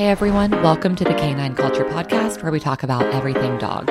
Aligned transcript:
Hey 0.00 0.06
everyone, 0.06 0.50
welcome 0.62 0.96
to 0.96 1.04
the 1.04 1.12
Canine 1.12 1.54
Culture 1.54 1.84
Podcast 1.84 2.42
where 2.42 2.50
we 2.50 2.58
talk 2.58 2.82
about 2.82 3.04
everything 3.12 3.58
dog. 3.58 3.86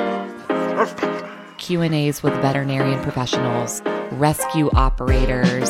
Q&As 1.60 2.24
with 2.24 2.34
veterinarian 2.42 3.00
professionals, 3.04 3.84
rescue 4.14 4.72
operators, 4.72 5.70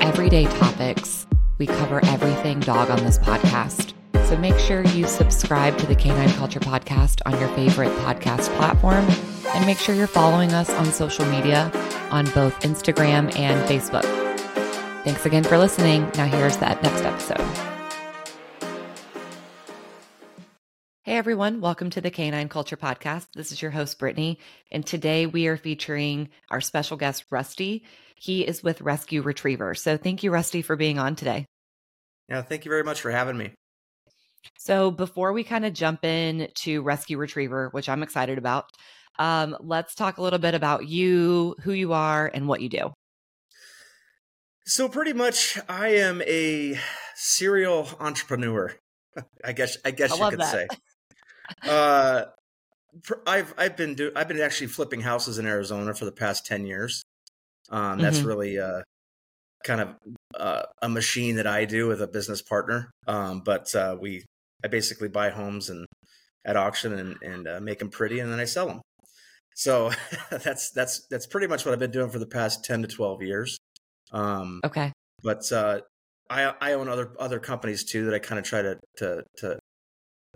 everyday 0.00 0.46
topics. 0.46 1.28
We 1.58 1.66
cover 1.66 2.04
everything 2.06 2.58
dog 2.58 2.90
on 2.90 3.04
this 3.04 3.20
podcast. 3.20 3.92
So 4.28 4.36
make 4.36 4.58
sure 4.58 4.84
you 4.86 5.06
subscribe 5.06 5.78
to 5.78 5.86
the 5.86 5.94
Canine 5.94 6.30
Culture 6.30 6.58
Podcast 6.58 7.20
on 7.24 7.38
your 7.38 7.48
favorite 7.50 7.96
podcast 7.98 8.52
platform 8.56 9.06
and 9.54 9.66
make 9.66 9.78
sure 9.78 9.94
you're 9.94 10.08
following 10.08 10.52
us 10.52 10.68
on 10.68 10.86
social 10.86 11.26
media 11.26 11.70
on 12.10 12.24
both 12.30 12.58
Instagram 12.62 13.32
and 13.38 13.68
Facebook. 13.68 14.02
Thanks 15.04 15.24
again 15.24 15.44
for 15.44 15.56
listening. 15.58 16.10
Now 16.16 16.26
here's 16.26 16.56
that 16.56 16.82
next 16.82 17.02
episode. 17.02 17.75
Hey 21.16 21.20
everyone, 21.20 21.62
welcome 21.62 21.88
to 21.88 22.02
the 22.02 22.10
Canine 22.10 22.50
Culture 22.50 22.76
Podcast. 22.76 23.28
This 23.34 23.50
is 23.50 23.62
your 23.62 23.70
host, 23.70 23.98
Brittany, 23.98 24.38
and 24.70 24.84
today 24.84 25.24
we 25.24 25.46
are 25.46 25.56
featuring 25.56 26.28
our 26.50 26.60
special 26.60 26.98
guest, 26.98 27.24
Rusty. 27.30 27.84
He 28.16 28.46
is 28.46 28.62
with 28.62 28.82
Rescue 28.82 29.22
Retriever. 29.22 29.74
So 29.74 29.96
thank 29.96 30.22
you, 30.22 30.30
Rusty, 30.30 30.60
for 30.60 30.76
being 30.76 30.98
on 30.98 31.16
today. 31.16 31.46
Yeah, 32.28 32.42
thank 32.42 32.66
you 32.66 32.70
very 32.70 32.84
much 32.84 33.00
for 33.00 33.10
having 33.10 33.38
me. 33.38 33.54
So 34.58 34.90
before 34.90 35.32
we 35.32 35.42
kind 35.42 35.64
of 35.64 35.72
jump 35.72 36.04
in 36.04 36.48
to 36.56 36.82
Rescue 36.82 37.16
Retriever, 37.16 37.70
which 37.70 37.88
I'm 37.88 38.02
excited 38.02 38.36
about, 38.36 38.66
um, 39.18 39.56
let's 39.60 39.94
talk 39.94 40.18
a 40.18 40.22
little 40.22 40.38
bit 40.38 40.54
about 40.54 40.86
you, 40.86 41.54
who 41.62 41.72
you 41.72 41.94
are, 41.94 42.30
and 42.34 42.46
what 42.46 42.60
you 42.60 42.68
do. 42.68 42.92
So 44.66 44.86
pretty 44.86 45.14
much, 45.14 45.58
I 45.66 45.94
am 45.94 46.20
a 46.26 46.78
serial 47.14 47.88
entrepreneur. 48.00 48.74
I 49.42 49.52
guess 49.52 49.78
I 49.82 49.92
guess 49.92 50.12
I 50.12 50.24
you 50.24 50.30
could 50.30 50.40
that. 50.40 50.52
say. 50.52 50.68
Uh, 51.62 52.26
I've 53.26 53.54
I've 53.58 53.76
been 53.76 53.94
do 53.94 54.10
I've 54.16 54.28
been 54.28 54.40
actually 54.40 54.68
flipping 54.68 55.00
houses 55.00 55.38
in 55.38 55.46
Arizona 55.46 55.94
for 55.94 56.04
the 56.04 56.12
past 56.12 56.46
ten 56.46 56.66
years. 56.66 57.02
Um, 57.70 58.00
that's 58.00 58.22
Mhm. 58.22 58.26
really 58.26 58.58
uh, 58.58 58.82
kind 59.64 59.80
of 59.80 59.96
uh, 60.34 60.62
a 60.82 60.88
machine 60.88 61.36
that 61.36 61.46
I 61.46 61.64
do 61.64 61.88
with 61.88 62.02
a 62.02 62.08
business 62.08 62.42
partner. 62.42 62.90
Um, 63.06 63.42
but 63.44 63.74
uh, 63.74 63.96
we 64.00 64.24
I 64.64 64.68
basically 64.68 65.08
buy 65.08 65.30
homes 65.30 65.70
and 65.70 65.86
at 66.44 66.56
auction 66.56 66.92
and 66.98 67.22
and 67.22 67.48
uh, 67.48 67.60
make 67.60 67.78
them 67.80 67.90
pretty, 67.90 68.20
and 68.20 68.32
then 68.32 68.40
I 68.40 68.44
sell 68.44 68.66
them. 68.68 68.82
So 69.54 69.90
that's 70.30 70.70
that's 70.70 71.06
that's 71.08 71.26
pretty 71.26 71.46
much 71.46 71.64
what 71.66 71.72
I've 71.72 71.78
been 71.80 71.90
doing 71.90 72.10
for 72.10 72.18
the 72.18 72.26
past 72.26 72.64
ten 72.64 72.82
to 72.82 72.88
twelve 72.88 73.22
years. 73.22 73.58
Um, 74.12 74.60
Okay. 74.64 74.92
but 75.22 75.50
uh, 75.52 75.80
I 76.30 76.54
I 76.60 76.72
own 76.74 76.88
other 76.88 77.14
other 77.18 77.40
companies 77.40 77.84
too 77.84 78.06
that 78.06 78.14
I 78.14 78.18
kind 78.18 78.38
of 78.38 78.44
try 78.44 78.62
to 78.62 78.78
to 78.98 79.24
to 79.38 79.58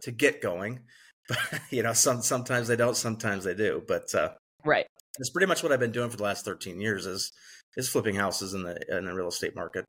to 0.03 0.11
get 0.13 0.41
going. 0.43 0.81
But 1.29 1.39
you 1.71 1.83
know, 1.83 1.93
some 1.93 2.23
sometimes 2.23 2.69
they 2.69 2.77
don't, 2.77 2.97
sometimes 2.97 3.45
they 3.45 3.55
do. 3.55 3.83
But 3.87 4.15
uh, 4.15 4.31
Right. 4.65 4.87
it's 5.19 5.31
pretty 5.31 5.47
much 5.47 5.63
what 5.63 5.73
I've 5.73 5.81
been 5.81 5.93
doing 5.93 6.11
for 6.11 6.17
the 6.17 6.23
last 6.25 6.45
13 6.45 6.81
years 6.81 7.07
is 7.07 7.31
is 7.77 7.89
flipping 7.89 8.17
houses 8.17 8.53
in 8.55 8.63
the 8.63 8.77
in 8.89 9.05
the 9.07 9.15
real 9.15 9.29
estate 9.29 9.55
market. 9.57 9.85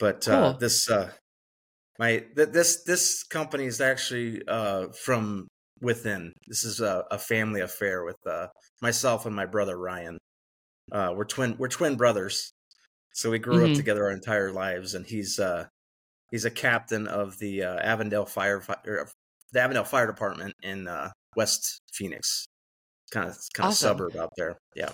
But 0.00 0.26
uh, 0.28 0.54
this 0.58 0.90
uh, 0.90 1.12
my 1.98 2.24
th- 2.36 2.48
this 2.50 2.82
this 2.84 3.22
company 3.22 3.66
is 3.66 3.80
actually 3.80 4.42
uh, 4.48 4.88
from 5.04 5.46
within. 5.80 6.32
This 6.48 6.64
is 6.64 6.80
a, 6.80 7.04
a 7.10 7.18
family 7.18 7.60
affair 7.60 8.04
with 8.04 8.16
uh, 8.26 8.46
myself 8.80 9.26
and 9.26 9.34
my 9.36 9.46
brother 9.46 9.76
Ryan. 9.78 10.18
Uh, 10.90 11.12
we're 11.16 11.24
twin 11.24 11.56
we're 11.58 11.68
twin 11.68 11.96
brothers, 11.96 12.50
so 13.12 13.30
we 13.30 13.38
grew 13.38 13.64
Mhm. 13.66 13.70
up 13.70 13.76
together 13.76 14.04
our 14.04 14.10
entire 14.10 14.50
lives. 14.52 14.94
And 14.94 15.06
he's 15.06 15.38
uh, 15.38 15.66
he's 16.30 16.44
a 16.44 16.50
captain 16.50 17.06
of 17.06 17.38
the 17.38 17.62
uh, 17.62 17.76
Avondale 17.78 18.26
Fire 18.26 18.62
or 18.86 19.08
the 19.52 19.60
Avondale 19.60 19.84
Fire 19.84 20.06
Department 20.06 20.54
in 20.62 20.88
uh, 20.88 21.10
West 21.36 21.80
Phoenix, 21.92 22.46
kind 23.12 23.28
of 23.30 23.38
kind 23.54 23.66
of 23.68 23.72
Awesome. 23.72 23.74
suburb 23.74 24.16
out 24.16 24.30
there. 24.36 24.58
Yeah. 24.76 24.92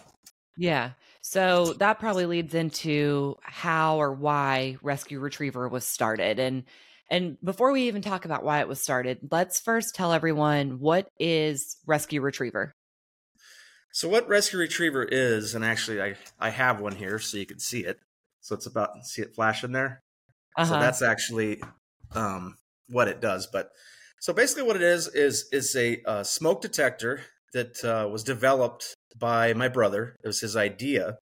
Yeah. 0.56 0.92
So 1.22 1.74
that 1.74 1.98
probably 2.00 2.26
leads 2.26 2.54
into 2.54 3.36
how 3.42 3.98
or 4.00 4.12
why 4.12 4.76
Rescue 4.82 5.20
Retriever 5.20 5.68
was 5.68 5.86
started. 5.86 6.38
And 6.38 6.64
and 7.10 7.38
before 7.42 7.72
we 7.72 7.88
even 7.88 8.02
talk 8.02 8.24
about 8.24 8.44
why 8.44 8.60
it 8.60 8.68
was 8.68 8.80
started, 8.80 9.28
let's 9.30 9.60
first 9.60 9.94
tell 9.94 10.12
everyone 10.12 10.78
what 10.80 11.08
is 11.18 11.76
Rescue 11.86 12.20
Retriever. 12.20 12.74
So 13.92 14.08
what 14.08 14.28
rescue 14.28 14.58
retriever 14.58 15.04
is, 15.04 15.54
and 15.54 15.64
actually 15.64 16.00
I 16.02 16.16
I 16.38 16.50
have 16.50 16.80
one 16.80 16.94
here 16.96 17.18
so 17.18 17.36
you 17.36 17.46
can 17.46 17.58
see 17.58 17.84
it. 17.84 18.00
So 18.40 18.54
it's 18.54 18.66
about 18.66 19.04
see 19.06 19.22
it 19.22 19.34
flashing 19.34 19.72
there. 19.72 20.02
So 20.60 20.76
Uh-huh. 20.76 20.76
that's 20.76 21.02
actually 21.02 21.62
um, 22.12 22.58
what 22.88 23.08
it 23.08 23.20
does. 23.20 23.46
But 23.46 23.70
so 24.20 24.32
basically, 24.32 24.64
what 24.64 24.76
it 24.76 24.82
is 24.82 25.08
is 25.08 25.48
is 25.52 25.74
a 25.76 26.02
uh, 26.04 26.22
smoke 26.22 26.60
detector 26.60 27.20
that 27.52 27.84
uh, 27.84 28.08
was 28.08 28.24
developed 28.24 28.94
by 29.16 29.52
my 29.54 29.68
brother. 29.68 30.16
It 30.22 30.26
was 30.26 30.40
his 30.40 30.56
idea 30.56 31.18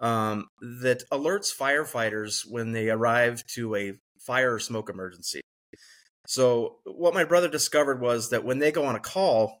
um, 0.00 0.48
that 0.82 1.02
alerts 1.10 1.54
firefighters 1.56 2.42
when 2.48 2.72
they 2.72 2.88
arrive 2.88 3.44
to 3.54 3.74
a 3.76 3.92
fire 4.18 4.54
or 4.54 4.58
smoke 4.58 4.88
emergency. 4.88 5.40
So 6.26 6.76
what 6.84 7.14
my 7.14 7.24
brother 7.24 7.48
discovered 7.48 8.00
was 8.00 8.30
that 8.30 8.44
when 8.44 8.58
they 8.58 8.72
go 8.72 8.84
on 8.84 8.94
a 8.94 9.00
call 9.00 9.58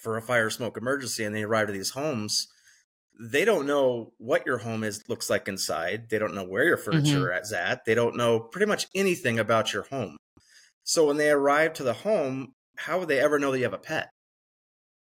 for 0.00 0.16
a 0.16 0.22
fire 0.22 0.46
or 0.46 0.50
smoke 0.50 0.76
emergency 0.76 1.24
and 1.24 1.34
they 1.34 1.44
arrive 1.44 1.68
to 1.68 1.72
these 1.72 1.90
homes, 1.90 2.48
they 3.20 3.44
don't 3.44 3.66
know 3.66 4.12
what 4.18 4.44
your 4.46 4.58
home 4.58 4.84
is 4.84 5.02
looks 5.08 5.30
like 5.30 5.48
inside. 5.48 6.10
They 6.10 6.18
don't 6.18 6.34
know 6.34 6.44
where 6.44 6.64
your 6.64 6.76
furniture 6.76 7.32
is 7.40 7.52
at. 7.52 7.84
They 7.84 7.94
don't 7.94 8.16
know 8.16 8.40
pretty 8.40 8.66
much 8.66 8.86
anything 8.94 9.38
about 9.38 9.72
your 9.72 9.84
home. 9.84 10.16
So 10.84 11.06
when 11.06 11.16
they 11.16 11.30
arrive 11.30 11.72
to 11.74 11.82
the 11.84 11.92
home, 11.92 12.52
how 12.76 12.98
would 12.98 13.08
they 13.08 13.20
ever 13.20 13.38
know 13.38 13.50
that 13.52 13.58
you 13.58 13.64
have 13.64 13.72
a 13.72 13.78
pet? 13.78 14.10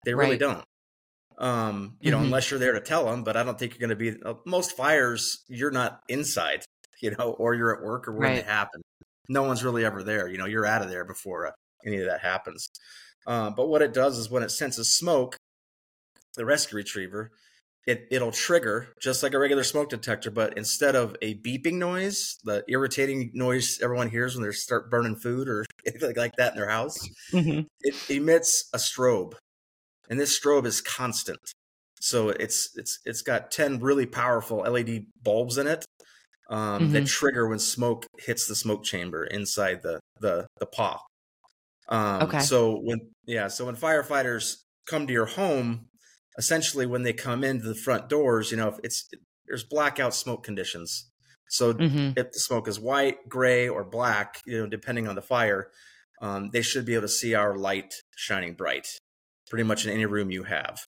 They 0.06 0.14
really 0.14 0.32
Right. 0.32 0.40
don't. 0.40 0.66
Um, 1.38 1.98
you 2.02 2.12
know, 2.12 2.20
Mhm. 2.20 2.26
unless 2.26 2.52
you're 2.52 2.60
there 2.60 2.74
to 2.74 2.82
tell 2.82 3.06
them. 3.06 3.24
But 3.24 3.38
I 3.38 3.44
don't 3.44 3.58
think 3.60 3.74
you're 3.74 3.88
going 3.88 3.98
to 3.98 4.14
be. 4.14 4.22
uh, 4.24 4.36
Most 4.46 4.76
fires, 4.78 5.44
you're 5.48 5.72
not 5.72 6.04
inside, 6.10 6.66
you 7.02 7.12
know, 7.12 7.34
or 7.34 7.56
you're 7.56 7.76
at 7.76 7.84
work 7.84 8.08
or 8.08 8.14
when 8.14 8.36
Right. 8.36 8.46
happen. 8.46 8.82
No 9.30 9.44
one's 9.44 9.64
really 9.64 9.86
ever 9.86 10.04
there. 10.04 10.28
You 10.28 10.38
know, 10.38 10.46
you're 10.46 10.66
out 10.66 10.82
of 10.82 10.90
there 10.90 11.06
before 11.06 11.48
uh, 11.48 11.52
any 11.86 11.98
of 12.00 12.08
that 12.08 12.22
happens. 12.22 12.70
Uh, 13.28 13.50
but 13.52 13.68
what 13.68 13.82
it 13.82 13.94
does 13.94 14.18
is 14.18 14.30
when 14.30 14.44
it 14.44 14.50
senses 14.52 14.98
smoke, 14.98 15.38
the 16.36 16.46
rescue 16.46 16.78
retriever, 16.78 17.32
it 17.90 18.08
it'll 18.12 18.32
trigger 18.32 18.94
just 19.02 19.24
like 19.24 19.34
a 19.34 19.40
regular 19.40 19.64
smoke 19.64 19.90
detector, 19.90 20.32
but 20.32 20.58
instead 20.58 20.96
of 20.96 21.16
a 21.22 21.36
beeping 21.42 21.74
noise, 21.76 22.38
the 22.44 22.64
irritating 22.68 23.32
noise 23.34 23.80
everyone 23.82 24.10
hears 24.10 24.36
when 24.36 24.46
they 24.46 24.52
start 24.54 24.92
burning 24.92 25.16
food 25.16 25.50
or 25.50 25.66
anything 25.88 26.16
like 26.16 26.36
that 26.38 26.54
in 26.54 26.60
their 26.60 26.70
house, 26.70 26.98
Mhm. 27.34 27.66
it 27.82 27.96
emits 28.10 28.70
a 28.74 28.78
strobe, 28.78 29.34
and 30.10 30.20
this 30.20 30.38
strobe 30.40 30.66
is 30.66 30.82
constant. 30.82 31.40
So 32.02 32.30
it's 32.30 32.70
it's 32.76 33.00
it's 33.06 33.22
got 33.22 33.52
ten 33.52 33.80
really 33.80 34.06
powerful 34.06 34.60
LED 34.66 35.08
bulbs 35.24 35.58
in 35.58 35.68
it 35.68 35.86
um, 36.50 36.90
that 36.94 37.06
trigger 37.08 37.48
when 37.48 37.60
smoke 37.60 38.06
hits 38.20 38.48
the 38.48 38.56
smoke 38.56 38.84
chamber 38.84 39.26
inside 39.26 39.82
the 39.84 40.00
the 40.22 40.48
the 40.60 40.68
paw. 40.68 41.00
Um, 41.90 42.24
Okay. 42.24 42.40
So 42.40 42.80
when 42.82 43.00
yeah, 43.26 43.48
so 43.48 43.66
when 43.66 43.76
firefighters 43.76 44.58
come 44.88 45.08
to 45.08 45.14
your 45.14 45.26
home, 45.26 45.88
essentially 46.38 46.86
when 46.86 47.04
they 47.04 47.14
come 47.14 47.44
into 47.44 47.68
the 47.68 47.76
front 47.76 48.10
doors, 48.10 48.52
you 48.52 48.58
know, 48.58 48.70
if 48.70 48.76
it's 48.84 49.10
there's 49.48 49.64
blackout 49.64 50.14
smoke 50.14 50.44
conditions. 50.44 51.10
So 51.50 51.74
Mhm. 51.74 52.14
if 52.18 52.32
the 52.32 52.40
smoke 52.40 52.68
is 52.68 52.80
white, 52.80 53.28
gray, 53.28 53.68
or 53.68 53.84
black, 53.84 54.40
you 54.46 54.60
know, 54.60 54.68
depending 54.68 55.08
on 55.08 55.16
the 55.16 55.22
fire, 55.24 55.72
um, 56.22 56.52
they 56.52 56.62
should 56.62 56.86
be 56.86 56.94
able 56.94 57.04
to 57.04 57.08
see 57.10 57.34
our 57.34 57.58
light 57.58 57.92
shining 58.16 58.54
bright, 58.54 58.88
pretty 59.50 59.64
much 59.64 59.86
in 59.86 59.92
any 59.92 60.06
room 60.06 60.30
you 60.30 60.44
have. 60.44 60.80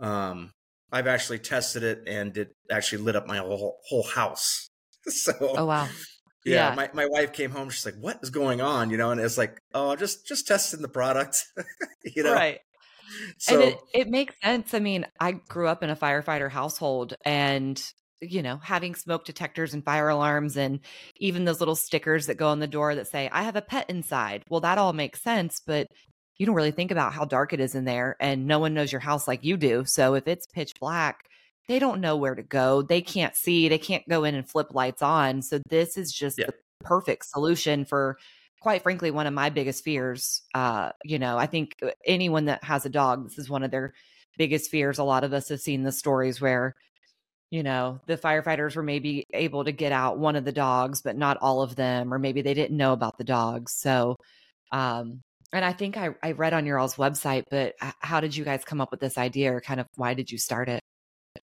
Um, 0.00 0.52
I've 0.90 1.06
actually 1.06 1.38
tested 1.40 1.82
it, 1.82 2.02
and 2.06 2.36
it 2.36 2.54
actually 2.70 3.02
lit 3.02 3.16
up 3.16 3.26
my 3.26 3.38
whole 3.38 3.78
whole 3.88 4.02
house. 4.06 4.68
so, 5.06 5.32
Oh 5.40 5.66
wow. 5.66 5.88
yeah, 6.44 6.70
yeah. 6.70 6.74
my, 6.74 6.90
my 6.94 7.06
wife 7.06 7.32
came 7.32 7.50
home. 7.50 7.68
She's 7.70 7.84
like, 7.84 7.96
"What 7.96 8.18
is 8.22 8.30
going 8.30 8.60
on?" 8.60 8.90
You 8.90 8.96
know, 8.96 9.10
and 9.10 9.20
it's 9.20 9.36
like, 9.38 9.58
"Oh, 9.74 9.94
just 9.96 10.26
just 10.26 10.46
testing 10.46 10.80
the 10.82 10.88
product." 10.88 11.44
you 12.04 12.22
know, 12.22 12.32
Right. 12.34 12.60
So 13.38 13.54
and 13.54 13.62
it, 13.62 13.78
it 13.94 14.08
makes 14.08 14.34
sense. 14.42 14.74
I 14.74 14.78
mean, 14.78 15.06
I 15.20 15.32
grew 15.32 15.68
up 15.68 15.82
in 15.82 15.90
a 15.90 15.96
firefighter 15.96 16.50
household 16.50 17.14
and 17.24 17.82
you 18.22 18.40
know, 18.40 18.58
having 18.58 18.94
smoke 18.94 19.24
detectors 19.24 19.74
and 19.74 19.84
fire 19.84 20.08
alarms 20.08 20.56
and 20.56 20.78
even 21.16 21.44
those 21.44 21.60
little 21.60 21.74
stickers 21.74 22.26
that 22.26 22.36
go 22.36 22.48
on 22.48 22.60
the 22.60 22.68
door 22.68 22.94
that 22.94 23.08
say, 23.08 23.28
I 23.32 23.42
have 23.42 23.56
a 23.56 23.62
pet 23.62 23.90
inside. 23.90 24.44
Well, 24.48 24.60
that 24.60 24.78
all 24.78 24.92
makes 24.92 25.20
sense, 25.20 25.60
but 25.66 25.88
you 26.38 26.46
don't 26.46 26.54
really 26.54 26.70
think 26.70 26.92
about 26.92 27.12
how 27.12 27.24
dark 27.24 27.52
it 27.52 27.58
is 27.58 27.74
in 27.74 27.84
there 27.84 28.16
and 28.20 28.46
no 28.46 28.60
one 28.60 28.74
knows 28.74 28.92
your 28.92 29.00
house 29.00 29.26
like 29.26 29.44
you 29.44 29.56
do. 29.56 29.84
So 29.84 30.14
if 30.14 30.28
it's 30.28 30.46
pitch 30.46 30.72
black, 30.80 31.24
they 31.68 31.78
don't 31.80 32.00
know 32.00 32.16
where 32.16 32.34
to 32.34 32.42
go. 32.42 32.82
They 32.82 33.00
can't 33.00 33.34
see, 33.34 33.68
they 33.68 33.78
can't 33.78 34.08
go 34.08 34.24
in 34.24 34.34
and 34.36 34.48
flip 34.48 34.68
lights 34.72 35.02
on. 35.02 35.42
So 35.42 35.60
this 35.68 35.96
is 35.96 36.12
just 36.12 36.38
Yeah. 36.38 36.46
the 36.46 36.54
perfect 36.80 37.26
solution 37.26 37.84
for 37.84 38.18
quite 38.62 38.82
frankly 38.82 39.10
one 39.10 39.26
of 39.26 39.34
my 39.34 39.50
biggest 39.50 39.84
fears. 39.84 40.42
Uh, 40.54 40.92
you 41.04 41.18
know, 41.18 41.36
I 41.36 41.46
think 41.46 41.74
uh, 41.82 41.90
anyone 42.06 42.46
that 42.46 42.64
has 42.64 42.86
a 42.86 42.90
dog, 42.90 43.24
this 43.24 43.38
is 43.38 43.50
one 43.50 43.64
of 43.64 43.70
their 43.70 43.92
biggest 44.38 44.70
fears. 44.70 44.98
A 44.98 45.04
lot 45.04 45.24
of 45.24 45.32
us 45.32 45.48
have 45.50 45.60
seen 45.60 45.82
the 45.82 45.92
stories 45.92 46.40
where 46.40 46.74
you 47.50 47.62
know, 47.62 48.00
the 48.06 48.16
firefighters 48.16 48.74
were 48.76 48.82
maybe 48.82 49.26
able 49.34 49.64
to 49.64 49.72
get 49.72 49.92
out 49.92 50.18
one 50.18 50.36
of 50.36 50.44
the 50.46 50.52
dogs, 50.52 51.02
but 51.02 51.18
not 51.18 51.36
all 51.42 51.60
of 51.60 51.76
them, 51.76 52.14
or 52.14 52.18
maybe 52.18 52.40
they 52.40 52.54
didn't 52.54 52.76
know 52.78 52.94
about 52.94 53.18
the 53.18 53.24
dogs. 53.24 53.72
So 53.74 54.16
Um, 54.72 55.20
and 55.52 55.64
I 55.64 55.74
think 55.74 55.98
I, 55.98 56.14
I 56.22 56.32
read 56.32 56.54
on 56.54 56.64
your 56.64 56.78
all's 56.78 56.96
website, 56.96 57.44
but 57.50 57.74
how 58.00 58.20
did 58.20 58.34
you 58.34 58.44
guys 58.44 58.64
come 58.64 58.80
up 58.80 58.90
with 58.90 59.00
this 59.00 59.18
idea 59.18 59.54
or 59.54 59.60
kind 59.60 59.80
of 59.80 59.86
why 59.96 60.14
did 60.14 60.30
you 60.30 60.38
start 60.38 60.70
it? 60.70 60.80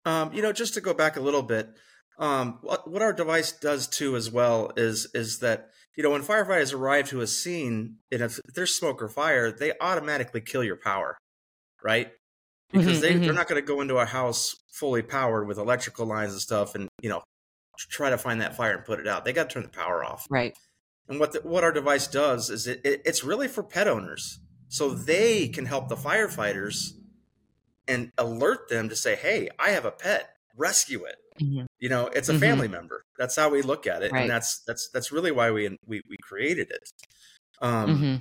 Um, 0.06 0.34
you 0.34 0.42
know, 0.42 0.54
just 0.54 0.76
to 0.76 0.82
go 0.82 0.94
back 0.94 1.18
a 1.18 1.22
little 1.22 1.44
bit, 1.44 1.70
um, 2.18 2.60
what, 2.62 2.90
what 2.90 3.02
our 3.02 3.12
device 3.12 3.52
does 3.52 3.86
too 3.88 4.16
as 4.16 4.32
well 4.32 4.72
is 4.78 5.08
is 5.14 5.40
that 5.40 5.72
you 5.98 6.04
know 6.04 6.12
when 6.12 6.22
firefighters 6.22 6.74
arrive 6.74 7.10
to 7.10 7.22
a 7.22 7.28
scene 7.28 7.98
and 8.12 8.22
if 8.22 8.40
there's 8.54 8.74
smoke 8.74 9.02
or 9.02 9.10
fire, 9.10 9.52
they 9.52 9.74
automatically 9.82 10.40
kill 10.40 10.64
your 10.64 10.78
power, 10.78 11.18
right? 11.84 12.12
Because 12.72 12.86
mm-hmm, 12.86 13.02
they, 13.02 13.12
mm-hmm. 13.14 13.22
they're 13.24 13.34
not 13.34 13.48
going 13.48 13.62
to 13.62 13.66
go 13.66 13.82
into 13.82 13.98
a 13.98 14.06
house 14.06 14.56
fully 14.72 15.02
powered 15.02 15.48
with 15.48 15.58
electrical 15.58 16.06
lines 16.06 16.34
and 16.34 16.42
stuff 16.42 16.76
and 16.76 16.88
you 17.02 17.10
know 17.10 17.24
try 17.90 18.12
to 18.12 18.18
find 18.18 18.42
that 18.42 18.56
fire 18.56 18.76
and 18.76 18.86
put 18.86 19.00
it 19.00 19.08
out. 19.08 19.26
They 19.26 19.34
got 19.34 19.50
to 19.50 19.54
turn 19.54 19.64
the 19.64 19.70
power 19.70 20.06
off, 20.06 20.28
right? 20.30 20.56
And 21.10 21.20
what 21.20 21.32
the, 21.32 21.40
what 21.40 21.64
our 21.64 21.72
device 21.72 22.08
does 22.08 22.50
is 22.52 22.68
it, 22.68 22.82
it 22.86 23.02
it's 23.04 23.24
really 23.24 23.48
for 23.48 23.64
pet 23.64 23.88
owners, 23.88 24.40
so 24.70 24.90
they 24.90 25.48
can 25.48 25.66
help 25.66 25.90
the 25.90 25.96
firefighters 25.96 26.92
and 27.88 28.12
alert 28.20 28.70
them 28.70 28.88
to 28.90 28.96
say, 28.96 29.16
"Hey, 29.16 29.50
I 29.58 29.70
have 29.70 29.86
a 29.86 29.92
pet. 29.92 30.30
Rescue 30.56 31.06
it." 31.06 31.16
Mm-hmm. 31.42 31.66
You 31.80 31.90
know, 31.90 32.08
it's 32.08 32.30
a 32.30 32.34
mm-hmm. 32.34 32.42
family 32.42 32.68
member. 32.68 33.04
That's 33.18 33.36
how 33.36 33.50
we 33.50 33.62
look 33.62 33.88
at 33.88 34.04
it, 34.04 34.12
right. 34.12 34.22
and 34.22 34.30
that's 34.30 34.64
that's 34.66 34.90
that's 34.90 35.12
really 35.12 35.32
why 35.32 35.52
we 35.52 35.78
we, 35.86 36.02
we 36.10 36.18
created 36.22 36.72
it. 36.72 36.90
Um, 37.62 37.96
mm-hmm. 37.96 38.16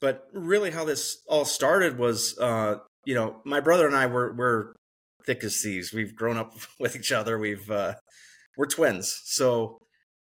But 0.00 0.26
really, 0.32 0.70
how 0.70 0.84
this 0.84 1.22
all 1.28 1.44
started 1.44 1.98
was, 1.98 2.36
uh, 2.38 2.76
you 3.04 3.14
know, 3.14 3.40
my 3.44 3.60
brother 3.60 3.86
and 3.86 3.96
I 3.96 4.06
were 4.06 4.32
were 4.32 4.74
thick 5.24 5.44
as 5.44 5.60
thieves. 5.60 5.92
We've 5.92 6.14
grown 6.14 6.36
up 6.36 6.54
with 6.80 6.96
each 6.96 7.12
other. 7.12 7.38
We've 7.38 7.70
uh, 7.70 7.94
we're 8.56 8.66
twins, 8.66 9.20
so 9.24 9.78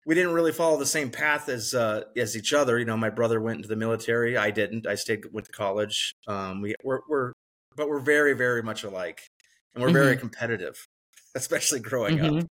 we 0.06 0.14
didn't 0.14 0.32
really 0.32 0.52
follow 0.52 0.78
the 0.78 0.86
same 0.86 1.10
path 1.10 1.48
as 1.48 1.74
uh, 1.74 2.04
as 2.16 2.36
each 2.36 2.52
other. 2.52 2.78
You 2.78 2.84
know, 2.84 2.96
my 2.96 3.10
brother 3.10 3.40
went 3.40 3.56
into 3.56 3.68
the 3.68 3.76
military. 3.76 4.36
I 4.36 4.50
didn't. 4.50 4.86
I 4.86 4.94
stayed 4.94 5.24
went 5.32 5.46
to 5.46 5.52
college. 5.52 6.14
Um, 6.26 6.62
we 6.62 6.74
we're, 6.82 7.00
we're 7.08 7.32
but 7.76 7.88
we're 7.88 8.00
very 8.00 8.32
very 8.32 8.62
much 8.62 8.84
alike, 8.84 9.20
and 9.74 9.82
we're 9.82 9.88
mm-hmm. 9.88 9.98
very 9.98 10.16
competitive, 10.16 10.86
especially 11.36 11.80
growing 11.80 12.18
mm-hmm. 12.18 12.38
up. 12.38 12.46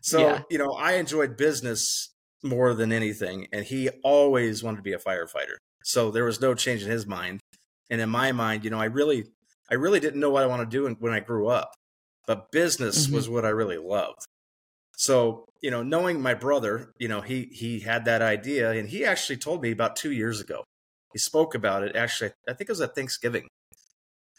So 0.00 0.20
yeah. 0.20 0.42
you 0.50 0.58
know, 0.58 0.72
I 0.72 0.94
enjoyed 0.94 1.36
business 1.36 2.10
more 2.42 2.74
than 2.74 2.92
anything, 2.92 3.48
and 3.52 3.64
he 3.64 3.88
always 4.04 4.62
wanted 4.62 4.76
to 4.76 4.82
be 4.82 4.92
a 4.92 4.98
firefighter. 4.98 5.56
So 5.82 6.10
there 6.10 6.24
was 6.24 6.40
no 6.40 6.54
change 6.54 6.82
in 6.82 6.90
his 6.90 7.06
mind, 7.06 7.40
and 7.90 8.00
in 8.00 8.10
my 8.10 8.32
mind, 8.32 8.64
you 8.64 8.70
know, 8.70 8.80
I 8.80 8.84
really 8.84 9.24
I 9.70 9.74
really 9.74 10.00
didn't 10.00 10.20
know 10.20 10.30
what 10.30 10.42
I 10.42 10.46
want 10.46 10.68
to 10.68 10.76
do 10.76 10.88
when 10.98 11.12
I 11.12 11.20
grew 11.20 11.48
up, 11.48 11.74
but 12.26 12.50
business 12.52 13.06
mm-hmm. 13.06 13.16
was 13.16 13.28
what 13.28 13.44
I 13.44 13.50
really 13.50 13.78
loved. 13.78 14.24
So, 14.96 15.44
you 15.62 15.70
know, 15.70 15.82
knowing 15.82 16.20
my 16.20 16.34
brother, 16.34 16.92
you 16.98 17.08
know, 17.08 17.20
he 17.20 17.48
he 17.52 17.80
had 17.80 18.04
that 18.06 18.22
idea 18.22 18.72
and 18.72 18.88
he 18.88 19.04
actually 19.04 19.36
told 19.36 19.62
me 19.62 19.70
about 19.70 19.96
2 19.96 20.12
years 20.12 20.40
ago. 20.40 20.64
He 21.12 21.18
spoke 21.18 21.54
about 21.54 21.82
it 21.82 21.96
actually 21.96 22.32
I 22.48 22.52
think 22.52 22.68
it 22.68 22.72
was 22.72 22.80
at 22.80 22.94
Thanksgiving. 22.94 23.46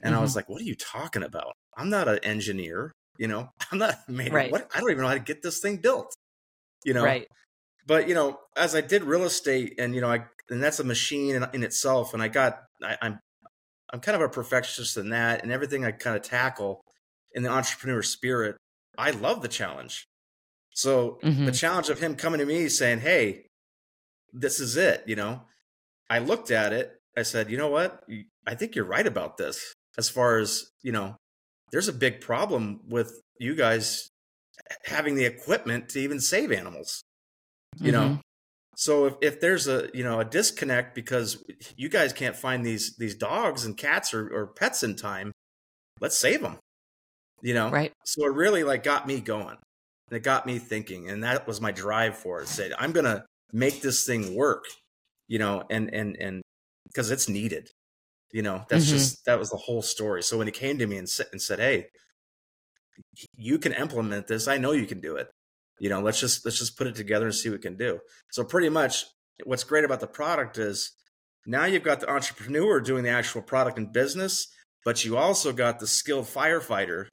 And 0.02 0.14
mm-hmm. 0.14 0.20
I 0.20 0.22
was 0.22 0.32
mm-hmm. 0.32 0.38
like, 0.38 0.50
"What 0.50 0.62
are 0.62 0.66
you 0.66 0.76
talking 0.76 1.24
about? 1.24 1.54
I'm 1.76 1.90
not 1.90 2.08
an 2.08 2.20
engineer, 2.24 2.94
you 3.20 3.28
know. 3.28 3.50
I'm 3.72 3.78
not 3.78 4.10
made 4.10 4.34
right. 4.34 4.52
what 4.52 4.68
I 4.74 4.80
don't 4.80 4.90
even 4.90 5.04
know 5.04 5.10
how 5.10 5.14
to 5.14 5.20
get 5.20 5.44
this 5.44 5.60
thing 5.60 5.78
built." 5.78 6.16
You 6.84 6.96
know. 6.96 7.04
Right. 7.04 7.28
But, 7.86 8.08
you 8.08 8.14
know, 8.14 8.40
as 8.56 8.76
I 8.76 8.82
did 8.82 9.04
real 9.04 9.24
estate 9.24 9.74
and 9.80 9.96
you 9.96 10.02
know, 10.02 10.12
I 10.12 10.26
and 10.50 10.64
that's 10.64 10.80
a 10.80 10.84
machine 10.84 11.36
in, 11.36 11.46
in 11.54 11.64
itself 11.64 12.14
and 12.14 12.24
I 12.24 12.28
got 12.28 12.64
I, 12.84 12.98
I'm 13.02 13.20
I'm 13.92 14.00
kind 14.00 14.16
of 14.16 14.22
a 14.22 14.30
perfectionist 14.30 14.98
in 14.98 15.10
that 15.10 15.44
and 15.44 15.52
everything 15.52 15.84
I 15.84 15.92
kind 15.92 16.16
of 16.16 16.22
tackle 16.22 16.82
in 17.34 17.44
the 17.44 17.50
entrepreneur 17.50 18.02
spirit, 18.02 18.58
I 18.98 19.12
love 19.12 19.42
the 19.42 19.48
challenge. 19.48 20.06
So 20.72 21.20
mm-hmm. 21.24 21.46
the 21.46 21.52
challenge 21.52 21.90
of 21.90 22.00
him 22.00 22.16
coming 22.16 22.40
to 22.40 22.46
me 22.46 22.70
saying, 22.70 23.00
"Hey, 23.00 23.48
this 24.32 24.60
is 24.60 24.78
it," 24.78 25.04
you 25.08 25.16
know, 25.16 25.42
I 26.10 26.20
looked 26.20 26.52
at 26.52 26.74
it. 26.74 26.96
I 27.18 27.24
said, 27.24 27.50
"You 27.50 27.58
know 27.58 27.70
what? 27.70 28.04
I 28.46 28.56
think 28.56 28.76
you're 28.76 28.86
right 28.86 29.06
about 29.06 29.38
this. 29.38 29.74
As 29.98 30.10
far 30.10 30.38
as 30.38 30.70
you 30.84 30.92
know, 30.92 31.18
there's 31.72 31.88
a 31.88 31.94
big 31.94 32.22
problem 32.22 32.82
with 32.88 33.22
you 33.40 33.56
guys 33.56 34.10
having 34.86 35.16
the 35.16 35.26
equipment 35.26 35.90
to 35.90 36.00
even 36.00 36.20
save 36.20 36.52
animals. 36.52 37.02
You 37.78 37.92
mm-hmm. 37.92 38.14
know, 38.14 38.20
so 38.76 39.06
if, 39.06 39.14
if 39.22 39.42
there's 39.42 39.68
a 39.68 39.90
you 39.94 40.04
know 40.04 40.20
a 40.20 40.26
disconnect 40.26 40.96
because 40.96 41.44
you 41.76 41.90
guys 41.90 42.14
can't 42.14 42.36
find 42.36 42.66
these 42.66 42.96
these 42.98 43.16
dogs 43.16 43.66
and 43.66 43.76
cats 43.76 44.14
or, 44.14 44.28
or 44.34 44.48
pets 44.48 44.84
in 44.84 44.96
time, 44.96 45.32
let's 46.00 46.18
save 46.18 46.42
them. 46.42 46.58
You 47.42 47.54
know, 47.54 47.70
right? 47.70 47.92
So 48.06 48.26
it 48.26 48.34
really 48.34 48.64
like 48.64 48.84
got 48.84 49.08
me 49.08 49.20
going. 49.20 49.58
And 50.10 50.18
it 50.18 50.24
got 50.24 50.46
me 50.46 50.58
thinking, 50.60 51.10
and 51.10 51.24
that 51.24 51.46
was 51.46 51.62
my 51.62 51.72
drive 51.72 52.18
for 52.18 52.42
it. 52.42 52.48
Said, 52.48 52.74
I'm 52.80 52.92
gonna 52.92 53.26
make 53.54 53.82
this 53.82 54.06
thing 54.06 54.36
work, 54.36 54.64
you 55.28 55.40
know, 55.40 55.64
and 55.70 55.94
and 55.94 56.18
and 56.18 56.42
because 56.88 57.12
it's 57.12 57.30
needed. 57.30 57.70
You 58.32 58.44
know, 58.44 58.64
that's 58.70 58.86
mm-hmm. 58.86 58.98
just 58.98 59.26
that 59.26 59.40
was 59.40 59.50
the 59.50 59.58
whole 59.58 59.82
story. 59.82 60.22
So 60.24 60.38
when 60.38 60.48
he 60.48 60.52
came 60.52 60.78
to 60.78 60.88
me 60.88 60.98
and 60.98 61.10
said 61.10 61.28
and 61.32 61.42
said, 61.42 61.60
Hey, 61.60 61.88
you 63.36 63.58
can 63.58 63.74
implement 63.74 64.28
this, 64.28 64.48
I 64.48 64.58
know 64.58 64.72
you 64.72 64.86
can 64.86 65.00
do 65.00 65.16
it. 65.16 65.30
You 65.80 65.90
know, 65.90 66.02
let's 66.02 66.20
just 66.20 66.46
let's 66.46 66.60
just 66.60 66.78
put 66.78 66.88
it 66.88 66.96
together 66.96 67.26
and 67.26 67.34
see 67.34 67.50
what 67.50 67.60
we 67.60 67.62
can 67.62 67.78
do. 67.78 68.00
So 68.32 68.44
pretty 68.44 68.70
much 68.70 69.06
what's 69.46 69.64
great 69.64 69.86
about 69.86 70.02
the 70.02 70.08
product 70.08 70.58
is 70.58 70.92
now 71.46 71.66
you've 71.66 71.84
got 71.84 72.02
the 72.02 72.12
entrepreneur 72.12 72.82
doing 72.82 73.04
the 73.04 73.10
actual 73.10 73.42
product 73.42 73.78
and 73.78 73.92
business, 73.92 74.48
but 74.84 75.06
you 75.06 75.18
also 75.18 75.54
got 75.54 75.80
the 75.80 75.88
skilled 75.88 76.26
firefighter 76.26 77.06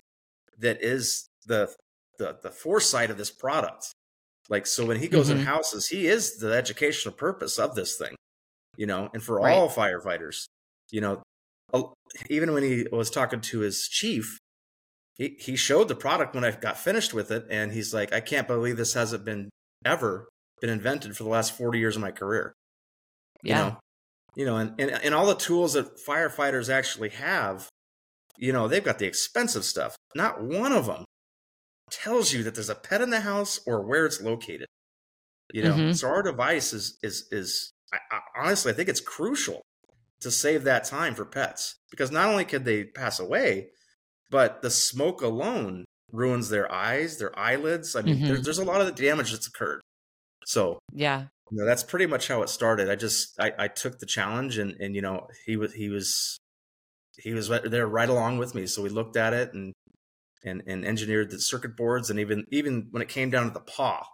that 0.58 0.82
is 0.82 1.28
the 1.46 1.72
the 2.18 2.38
the 2.42 2.50
foresight 2.50 3.10
of 3.10 3.18
this 3.18 3.30
product. 3.30 3.92
Like 4.48 4.66
so 4.66 4.84
when 4.84 4.98
he 4.98 5.08
goes 5.08 5.28
mm-hmm. 5.28 5.40
in 5.40 5.46
houses, 5.46 5.88
he 5.88 6.06
is 6.06 6.38
the 6.38 6.52
educational 6.52 7.14
purpose 7.14 7.58
of 7.58 7.74
this 7.74 7.96
thing. 7.96 8.16
You 8.76 8.86
know, 8.86 9.08
and 9.14 9.22
for 9.22 9.36
right. 9.36 9.54
all 9.54 9.70
firefighters, 9.70 10.46
you 10.90 11.00
know, 11.00 11.22
even 12.30 12.52
when 12.52 12.62
he 12.62 12.86
was 12.90 13.10
talking 13.10 13.40
to 13.40 13.60
his 13.60 13.88
chief, 13.88 14.38
he 15.14 15.36
he 15.38 15.56
showed 15.56 15.88
the 15.88 15.94
product 15.94 16.34
when 16.34 16.44
I 16.44 16.50
got 16.52 16.78
finished 16.78 17.14
with 17.14 17.30
it 17.30 17.46
and 17.50 17.72
he's 17.72 17.92
like, 17.94 18.12
"I 18.12 18.20
can't 18.20 18.46
believe 18.46 18.76
this 18.76 18.94
hasn't 18.94 19.24
been 19.24 19.50
ever 19.84 20.28
been 20.60 20.70
invented 20.70 21.16
for 21.16 21.24
the 21.24 21.28
last 21.28 21.56
40 21.56 21.78
years 21.78 21.96
of 21.96 22.02
my 22.02 22.10
career." 22.10 22.52
Yeah. 23.42 23.56
You 23.56 23.64
know, 23.64 23.78
you 24.36 24.46
know 24.46 24.56
and, 24.56 24.80
and, 24.80 24.90
and 25.04 25.14
all 25.14 25.26
the 25.26 25.34
tools 25.34 25.74
that 25.74 25.98
firefighters 26.06 26.72
actually 26.72 27.10
have, 27.10 27.68
you 28.38 28.52
know, 28.52 28.68
they've 28.68 28.84
got 28.84 28.98
the 28.98 29.06
expensive 29.06 29.64
stuff. 29.64 29.96
Not 30.14 30.42
one 30.42 30.72
of 30.72 30.86
them 30.86 31.04
tells 31.90 32.32
you 32.32 32.42
that 32.42 32.54
there's 32.54 32.70
a 32.70 32.74
pet 32.74 33.00
in 33.00 33.10
the 33.10 33.20
house 33.20 33.60
or 33.66 33.82
where 33.82 34.06
it's 34.06 34.20
located. 34.20 34.66
You 35.52 35.62
know, 35.62 35.74
mm-hmm. 35.74 35.92
so 35.92 36.08
our 36.08 36.22
device 36.22 36.72
is 36.72 36.98
is 37.02 37.28
is 37.30 37.70
I, 37.92 37.98
I, 38.10 38.20
honestly 38.44 38.72
I 38.72 38.74
think 38.74 38.88
it's 38.88 39.00
crucial 39.00 39.62
to 40.20 40.30
save 40.30 40.64
that 40.64 40.84
time 40.84 41.14
for 41.14 41.24
pets 41.24 41.76
because 41.90 42.10
not 42.10 42.28
only 42.28 42.44
could 42.44 42.64
they 42.64 42.84
pass 42.84 43.20
away, 43.20 43.68
but 44.30 44.62
the 44.62 44.70
smoke 44.70 45.22
alone 45.22 45.84
ruins 46.12 46.48
their 46.48 46.70
eyes, 46.72 47.18
their 47.18 47.36
eyelids. 47.38 47.94
I 47.94 48.02
mean, 48.02 48.16
mm-hmm. 48.16 48.26
there's 48.26 48.42
there's 48.42 48.58
a 48.58 48.64
lot 48.64 48.80
of 48.80 48.86
the 48.86 49.02
damage 49.02 49.32
that's 49.32 49.46
occurred. 49.46 49.80
So 50.46 50.78
yeah, 50.92 51.24
you 51.50 51.58
know, 51.58 51.66
that's 51.66 51.82
pretty 51.82 52.06
much 52.06 52.28
how 52.28 52.42
it 52.42 52.48
started. 52.48 52.90
I 52.90 52.96
just 52.96 53.38
I, 53.38 53.52
I 53.58 53.68
took 53.68 53.98
the 53.98 54.06
challenge 54.06 54.58
and 54.58 54.72
and 54.80 54.94
you 54.94 55.02
know 55.02 55.28
he 55.44 55.56
was 55.56 55.74
he 55.74 55.88
was 55.88 56.38
he 57.18 57.32
was 57.32 57.48
there 57.48 57.86
right 57.86 58.08
along 58.08 58.38
with 58.38 58.54
me. 58.54 58.66
So 58.66 58.82
we 58.82 58.88
looked 58.88 59.16
at 59.16 59.32
it 59.32 59.52
and 59.54 59.72
and, 60.46 60.62
and 60.66 60.84
engineered 60.84 61.30
the 61.30 61.40
circuit 61.40 61.76
boards 61.76 62.08
and 62.08 62.20
even 62.20 62.44
even 62.50 62.88
when 62.90 63.02
it 63.02 63.08
came 63.08 63.30
down 63.30 63.46
to 63.46 63.52
the 63.52 63.60
paw 63.60 64.06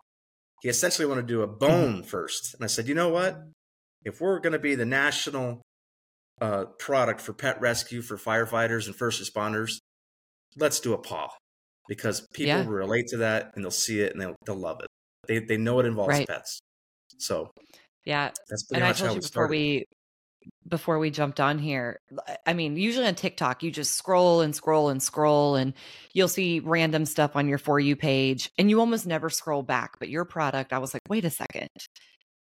he 0.62 0.68
essentially 0.68 1.06
wanted 1.06 1.22
to 1.22 1.34
do 1.34 1.42
a 1.42 1.46
bone 1.46 1.96
mm-hmm. 1.96 2.02
first 2.02 2.54
and 2.54 2.64
i 2.64 2.66
said 2.66 2.88
you 2.88 2.94
know 2.94 3.10
what 3.10 3.42
if 4.04 4.20
we're 4.20 4.40
going 4.40 4.52
to 4.52 4.58
be 4.58 4.74
the 4.74 4.86
national 4.86 5.62
uh, 6.42 6.64
product 6.78 7.20
for 7.20 7.32
pet 7.32 7.60
rescue 7.60 8.02
for 8.02 8.16
firefighters 8.16 8.86
and 8.86 8.96
first 8.96 9.22
responders 9.22 9.78
let's 10.56 10.80
do 10.80 10.92
a 10.92 10.98
paw 10.98 11.28
because 11.88 12.26
people 12.32 12.48
yeah. 12.48 12.64
relate 12.66 13.06
to 13.06 13.18
that 13.18 13.52
and 13.54 13.64
they'll 13.64 13.70
see 13.70 14.00
it 14.00 14.12
and 14.12 14.20
they'll, 14.20 14.34
they'll 14.44 14.56
love 14.56 14.80
it 14.80 14.88
they, 15.28 15.38
they 15.38 15.56
know 15.56 15.78
it 15.78 15.86
involves 15.86 16.08
right. 16.08 16.26
pets 16.26 16.58
so 17.18 17.48
yeah 18.04 18.30
that's 18.50 18.66
and 18.72 18.82
i 18.82 18.92
told 18.92 19.14
you 19.14 19.20
before 19.20 19.46
we 19.46 19.84
before 20.68 20.98
we 20.98 21.10
jumped 21.10 21.40
on 21.40 21.58
here. 21.58 22.00
I 22.46 22.52
mean, 22.52 22.76
usually 22.76 23.06
on 23.06 23.14
TikTok, 23.14 23.62
you 23.62 23.70
just 23.70 23.94
scroll 23.94 24.40
and 24.40 24.54
scroll 24.54 24.88
and 24.88 25.02
scroll, 25.02 25.56
and 25.56 25.74
you'll 26.12 26.28
see 26.28 26.60
random 26.60 27.04
stuff 27.04 27.36
on 27.36 27.48
your 27.48 27.58
For 27.58 27.78
You 27.78 27.96
page, 27.96 28.50
and 28.58 28.70
you 28.70 28.80
almost 28.80 29.06
never 29.06 29.30
scroll 29.30 29.62
back. 29.62 29.92
But 29.98 30.08
your 30.08 30.24
product, 30.24 30.72
I 30.72 30.78
was 30.78 30.94
like, 30.94 31.02
wait 31.08 31.24
a 31.24 31.30
second. 31.30 31.68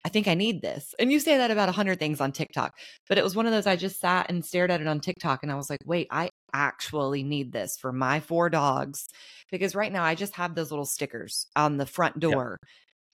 I 0.06 0.10
think 0.10 0.28
I 0.28 0.36
need 0.36 0.62
this. 0.62 0.94
And 1.00 1.12
you 1.12 1.20
say 1.20 1.38
that 1.38 1.50
about 1.50 1.68
a 1.68 1.74
hundred 1.74 1.98
things 1.98 2.22
on 2.22 2.32
TikTok, 2.32 2.78
but 3.10 3.18
it 3.18 3.24
was 3.24 3.36
one 3.36 3.48
of 3.48 3.52
those 3.52 3.66
I 3.66 3.76
just 3.76 4.00
sat 4.00 4.30
and 4.30 4.46
stared 4.46 4.70
at 4.70 4.80
it 4.80 4.88
on 4.88 5.00
TikTok 5.00 5.42
and 5.42 5.52
I 5.52 5.56
was 5.56 5.70
like, 5.70 5.80
wait, 5.84 6.08
I 6.12 6.30
actually 6.54 7.24
need 7.24 7.52
this 7.52 7.76
for 7.76 7.92
my 7.92 8.20
four 8.20 8.50
dogs. 8.50 9.08
Because 9.52 9.76
right 9.76 9.92
now 9.92 10.04
I 10.04 10.14
just 10.14 10.36
have 10.36 10.54
those 10.54 10.72
little 10.72 10.86
stickers 10.86 11.48
on 11.56 11.78
the 11.78 11.88
front 11.88 12.20
door 12.20 12.60
yep. 12.62 12.70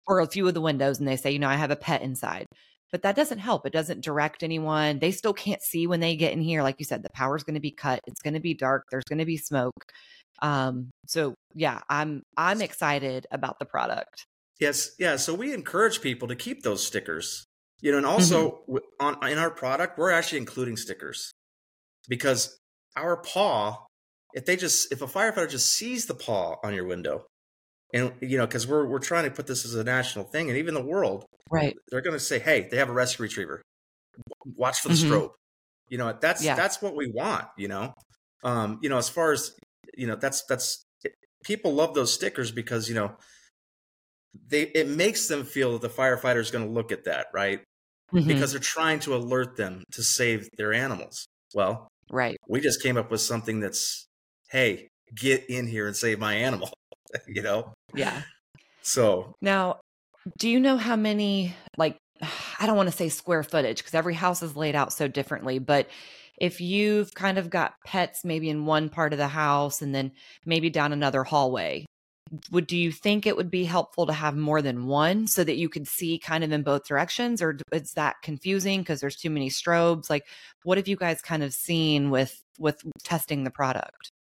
or 0.09 0.21
a 0.21 0.27
few 0.27 0.49
of 0.49 0.55
the 0.55 0.61
windows 0.61 0.99
and 0.99 1.07
they 1.07 1.17
say, 1.17 1.31
you 1.31 1.39
know, 1.39 1.49
I 1.49 1.55
have 1.57 1.71
a 1.71 1.77
pet 1.77 2.03
inside 2.03 2.47
but 2.93 3.03
that 3.03 3.17
doesn't 3.17 3.39
help. 3.39 3.67
It 3.67 3.73
doesn't 3.73 4.03
direct 4.03 4.43
anyone. 4.43 4.99
They 4.99 5.13
still 5.13 5.33
can't 5.33 5.63
see 5.63 5.87
when 5.87 6.01
they 6.01 6.17
get 6.17 6.33
in 6.33 6.41
here. 6.41 6.63
Like 6.63 6.77
you 6.79 6.85
said, 6.85 7.03
the 7.03 7.11
power's 7.11 7.45
going 7.45 7.55
to 7.55 7.61
be 7.61 7.71
cut. 7.71 8.01
It's 8.07 8.21
going 8.21 8.35
to 8.35 8.41
be 8.41 8.55
dark. 8.55 8.85
There's 8.91 9.05
going 9.05 9.21
to 9.21 9.25
be 9.25 9.37
smoke. 9.37 9.93
Um, 10.43 10.91
so 11.07 11.35
yeah, 11.55 11.81
I'm 11.89 12.23
I'm 12.37 12.63
excited 12.63 13.27
about 13.31 13.59
the 13.59 13.67
product. 13.67 14.27
Yes, 14.61 14.91
yeah. 14.99 15.17
So 15.17 15.35
we 15.35 15.55
encourage 15.55 16.03
people 16.03 16.29
to 16.29 16.37
keep 16.37 16.63
those 16.63 16.87
stickers. 16.87 17.47
You 17.81 17.93
know, 17.93 17.97
and 17.97 18.07
also 18.07 18.61
mm-hmm. 18.69 18.77
on 19.01 19.31
in 19.31 19.39
our 19.39 19.51
product, 19.51 19.99
we're 19.99 20.11
actually 20.11 20.39
including 20.39 20.77
stickers 20.77 21.33
because 22.09 22.59
our 22.95 23.17
paw, 23.17 23.87
if 24.35 24.45
they 24.45 24.57
just 24.57 24.93
if 24.93 25.01
a 25.01 25.07
firefighter 25.07 25.49
just 25.49 25.73
sees 25.73 26.05
the 26.05 26.15
paw 26.15 26.57
on 26.63 26.75
your 26.75 26.85
window, 26.85 27.25
and 27.95 28.13
you 28.21 28.37
know, 28.37 28.47
because 28.47 28.67
we're 28.67 28.87
we're 28.87 28.99
trying 28.99 29.25
to 29.25 29.31
put 29.31 29.47
this 29.47 29.65
as 29.65 29.75
a 29.75 29.83
national 29.83 30.27
thing, 30.27 30.51
and 30.51 30.59
even 30.59 30.75
the 30.75 30.85
world, 30.85 31.25
right? 31.51 31.75
They're 31.91 32.03
going 32.03 32.17
to 32.17 32.21
say, 32.21 32.39
"Hey, 32.39 32.69
they 32.71 32.77
have 32.77 32.91
a 32.91 32.93
rescue 32.93 33.23
retriever. 33.23 33.63
Watch 34.45 34.81
for 34.81 34.89
the 34.89 34.95
mm-hmm. 34.95 35.13
strobe." 35.13 35.31
You 35.89 35.97
know, 35.97 36.15
that's 36.21 36.45
yeah. 36.45 36.57
that's 36.57 36.83
what 36.83 36.95
we 36.95 37.11
want. 37.11 37.47
You 37.57 37.69
know, 37.69 37.95
um, 38.45 38.79
you 38.83 38.91
know, 38.91 38.99
as 38.99 39.09
far 39.09 39.33
as 39.33 39.53
you 39.97 40.07
know, 40.07 40.17
that's 40.17 40.45
that's 40.45 40.85
people 41.45 41.73
love 41.73 41.95
those 41.95 42.13
stickers 42.13 42.53
because 42.53 42.91
you 42.91 42.95
know 42.95 43.17
they 44.49 44.63
it 44.63 44.89
makes 44.89 45.29
them 45.29 45.45
feel 45.45 45.73
that 45.73 45.83
the 45.83 45.89
firefighter 45.89 46.39
is 46.39 46.51
going 46.51 46.65
to 46.67 46.71
look 46.71 46.93
at 46.93 47.05
that 47.05 47.27
right? 47.33 47.61
Mm-hmm. 48.13 48.27
because 48.27 48.51
they're 48.51 48.61
trying 48.61 48.99
to 49.01 49.15
alert 49.15 49.57
them 49.57 49.85
to 49.93 50.03
save 50.03 50.49
their 50.57 50.73
animals. 50.73 51.27
Well 51.55 51.89
right. 52.11 52.37
we 52.49 52.61
just 52.61 52.83
came 52.83 52.97
up 52.97 53.11
with 53.11 53.21
something 53.21 53.61
that's 53.61 54.07
hey 54.51 54.89
get 55.15 55.49
in 55.49 55.67
here 55.67 55.87
and 55.87 55.97
save 55.97 56.19
my 56.19 56.35
animal 56.35 56.73
you 57.27 57.43
know? 57.43 57.73
Yeah. 57.95 58.23
So 58.83 59.35
now 59.41 59.81
do 60.39 60.49
you 60.49 60.61
know 60.61 60.77
how 60.77 60.97
many 60.97 61.55
like 61.77 61.97
i 62.59 62.67
don't 62.67 62.77
want 62.77 62.89
to 62.89 62.97
say 62.97 63.09
square 63.09 63.43
footage 63.43 63.79
because 63.79 63.95
every 63.95 64.15
house 64.15 64.43
is 64.43 64.57
laid 64.57 64.75
out 64.75 64.93
so 64.93 65.09
differently 65.09 65.59
but 65.59 65.89
if 66.41 66.61
you've 66.61 67.15
kind 67.15 67.39
of 67.39 67.51
got 67.51 67.75
pets 67.87 68.25
maybe 68.25 68.49
in 68.49 68.67
one 68.67 68.89
part 68.89 69.13
of 69.13 69.19
the 69.19 69.29
house 69.29 69.83
and 69.83 69.95
then 69.95 70.13
maybe 70.45 70.71
down 70.71 70.93
another 70.93 71.25
hallway 71.25 71.85
would 72.51 72.67
do 72.67 72.77
you 72.77 72.93
think 72.93 73.27
it 73.27 73.37
would 73.37 73.51
be 73.51 73.65
helpful 73.65 74.07
to 74.07 74.13
have 74.13 74.37
more 74.37 74.63
than 74.63 74.87
one 74.87 75.27
so 75.27 75.43
that 75.43 75.57
you 75.57 75.69
could 75.69 75.87
see 75.87 76.19
kind 76.19 76.45
of 76.45 76.53
in 76.53 76.63
both 76.63 76.87
directions 76.87 77.43
or 77.43 77.59
is 77.73 77.93
that 77.93 78.17
confusing 78.23 78.81
because 78.81 79.01
there's 79.01 79.17
too 79.17 79.31
many 79.31 79.51
strobes 79.51 80.09
like 80.09 80.27
what 80.63 80.79
have 80.79 80.89
you 80.89 80.97
guys 80.97 81.21
kind 81.21 81.43
of 81.43 81.53
seen 81.53 82.11
with 82.11 82.43
with 82.59 82.83
testing 83.03 83.45
the 83.45 83.51
product 83.51 84.13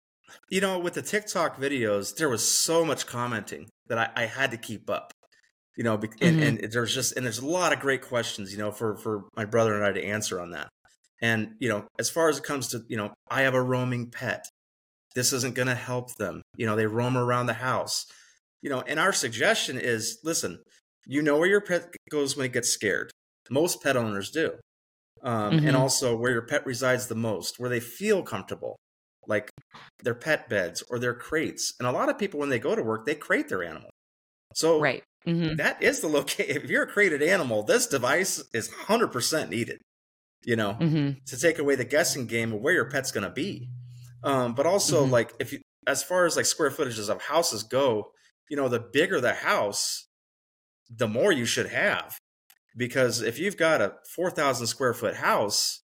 you 0.51 0.61
know 0.61 0.79
with 0.79 0.95
the 0.95 1.03
tiktok 1.03 1.61
videos 1.61 2.17
there 2.17 2.29
was 2.29 2.47
so 2.47 2.85
much 2.85 3.07
commenting 3.07 3.69
that 3.89 3.99
i, 3.99 4.23
I 4.23 4.27
had 4.27 4.51
to 4.53 4.57
keep 4.57 4.89
up 4.89 5.13
you 5.77 5.85
know 5.85 5.95
and, 5.95 6.11
mm-hmm. 6.13 6.43
and 6.43 6.73
there's 6.73 6.95
just 6.95 7.17
and 7.17 7.25
there's 7.27 7.39
a 7.39 7.47
lot 7.47 7.73
of 7.73 7.81
great 7.81 8.03
questions 8.03 8.53
you 8.53 8.59
know 8.59 8.73
for 8.73 8.97
for 8.97 9.25
my 9.37 9.45
brother 9.45 9.75
and 9.75 9.85
i 9.85 9.93
to 9.93 10.05
answer 10.05 10.41
on 10.41 10.53
that 10.53 10.69
and, 11.21 11.55
you 11.59 11.69
know, 11.69 11.87
as 11.99 12.11
far 12.11 12.29
as 12.29 12.39
it 12.39 12.45
comes 12.45 12.69
to, 12.69 12.85
you 12.89 12.97
know, 12.97 13.13
I 13.31 13.43
have 13.43 13.55
a 13.55 13.63
roaming 13.63 14.11
pet. 14.11 14.47
This 15.15 15.33
isn't 15.33 15.55
going 15.55 15.69
to 15.69 15.75
help 15.75 16.15
them. 16.17 16.43
You 16.57 16.67
know, 16.67 16.77
they 16.77 16.87
roam 16.87 17.17
around 17.17 17.47
the 17.47 17.55
house. 17.55 18.07
You 18.63 18.71
know, 18.71 18.83
and 18.87 18.99
our 18.99 19.13
suggestion 19.13 19.79
is 19.79 20.19
listen, 20.25 20.59
you 21.07 21.23
know 21.23 21.39
where 21.39 21.49
your 21.49 21.61
pet 21.61 21.95
goes 22.11 22.37
when 22.37 22.47
it 22.47 22.53
gets 22.53 22.71
scared. 22.71 23.11
Most 23.51 23.83
pet 23.83 23.97
owners 23.97 24.31
do. 24.31 24.53
Um, 25.23 25.53
mm-hmm. 25.53 25.67
And 25.67 25.77
also 25.77 26.17
where 26.17 26.33
your 26.33 26.47
pet 26.47 26.67
resides 26.67 27.07
the 27.07 27.15
most, 27.15 27.59
where 27.59 27.71
they 27.71 27.81
feel 27.81 28.23
comfortable, 28.23 28.77
like 29.27 29.51
their 30.03 30.15
pet 30.15 30.49
beds 30.49 30.83
or 30.91 30.99
their 30.99 31.15
crates. 31.15 31.73
And 31.79 31.89
a 31.89 31.93
lot 31.93 32.09
of 32.09 32.19
people, 32.19 32.39
when 32.39 32.51
they 32.51 32.59
go 32.59 32.75
to 32.75 32.83
work, 32.83 33.07
they 33.07 33.15
crate 33.15 33.49
their 33.49 33.65
animal. 33.65 33.91
So 34.55 34.81
right. 34.81 35.03
Mm-hmm. 35.27 35.57
that 35.57 35.83
is 35.83 36.01
the 36.01 36.09
location. 36.09 36.57
If 36.63 36.71
you're 36.71 36.85
a 36.85 36.87
crated 36.87 37.23
animal, 37.23 37.63
this 37.63 37.87
device 37.87 38.45
is 38.53 38.69
100% 38.69 39.49
needed 39.49 39.79
you 40.45 40.57
know, 40.57 40.77
mm-hmm. 40.81 41.11
to 41.27 41.39
take 41.39 41.59
away 41.59 41.75
the 41.75 41.85
guessing 41.85 42.27
game 42.27 42.53
of 42.53 42.61
where 42.61 42.75
your 42.75 42.91
pet's 42.91 43.11
going 43.11 43.25
to 43.25 43.31
be. 43.31 43.69
Um, 44.23 44.55
but 44.55 44.67
also, 44.67 45.03
mm-hmm. 45.03 45.13
like, 45.13 45.35
if 45.39 45.53
you, 45.53 45.61
as 45.87 46.03
far 46.03 46.27
as 46.27 46.37
like 46.37 46.47
square 46.47 46.71
footages 46.71 47.09
of 47.09 47.23
houses 47.23 47.63
go, 47.63 48.13
you 48.51 48.57
know, 48.57 48.69
the 48.69 48.81
bigger 48.81 49.21
the 49.21 49.35
house, 49.35 50.07
the 50.91 51.09
more 51.09 51.33
you 51.33 51.45
should 51.45 51.69
have. 51.69 52.19
Because 52.77 53.23
if 53.23 53.39
you've 53.39 53.57
got 53.57 53.81
a 53.81 53.95
4,000 54.15 54.67
square 54.67 54.95
foot 54.95 55.17
house, 55.17 55.83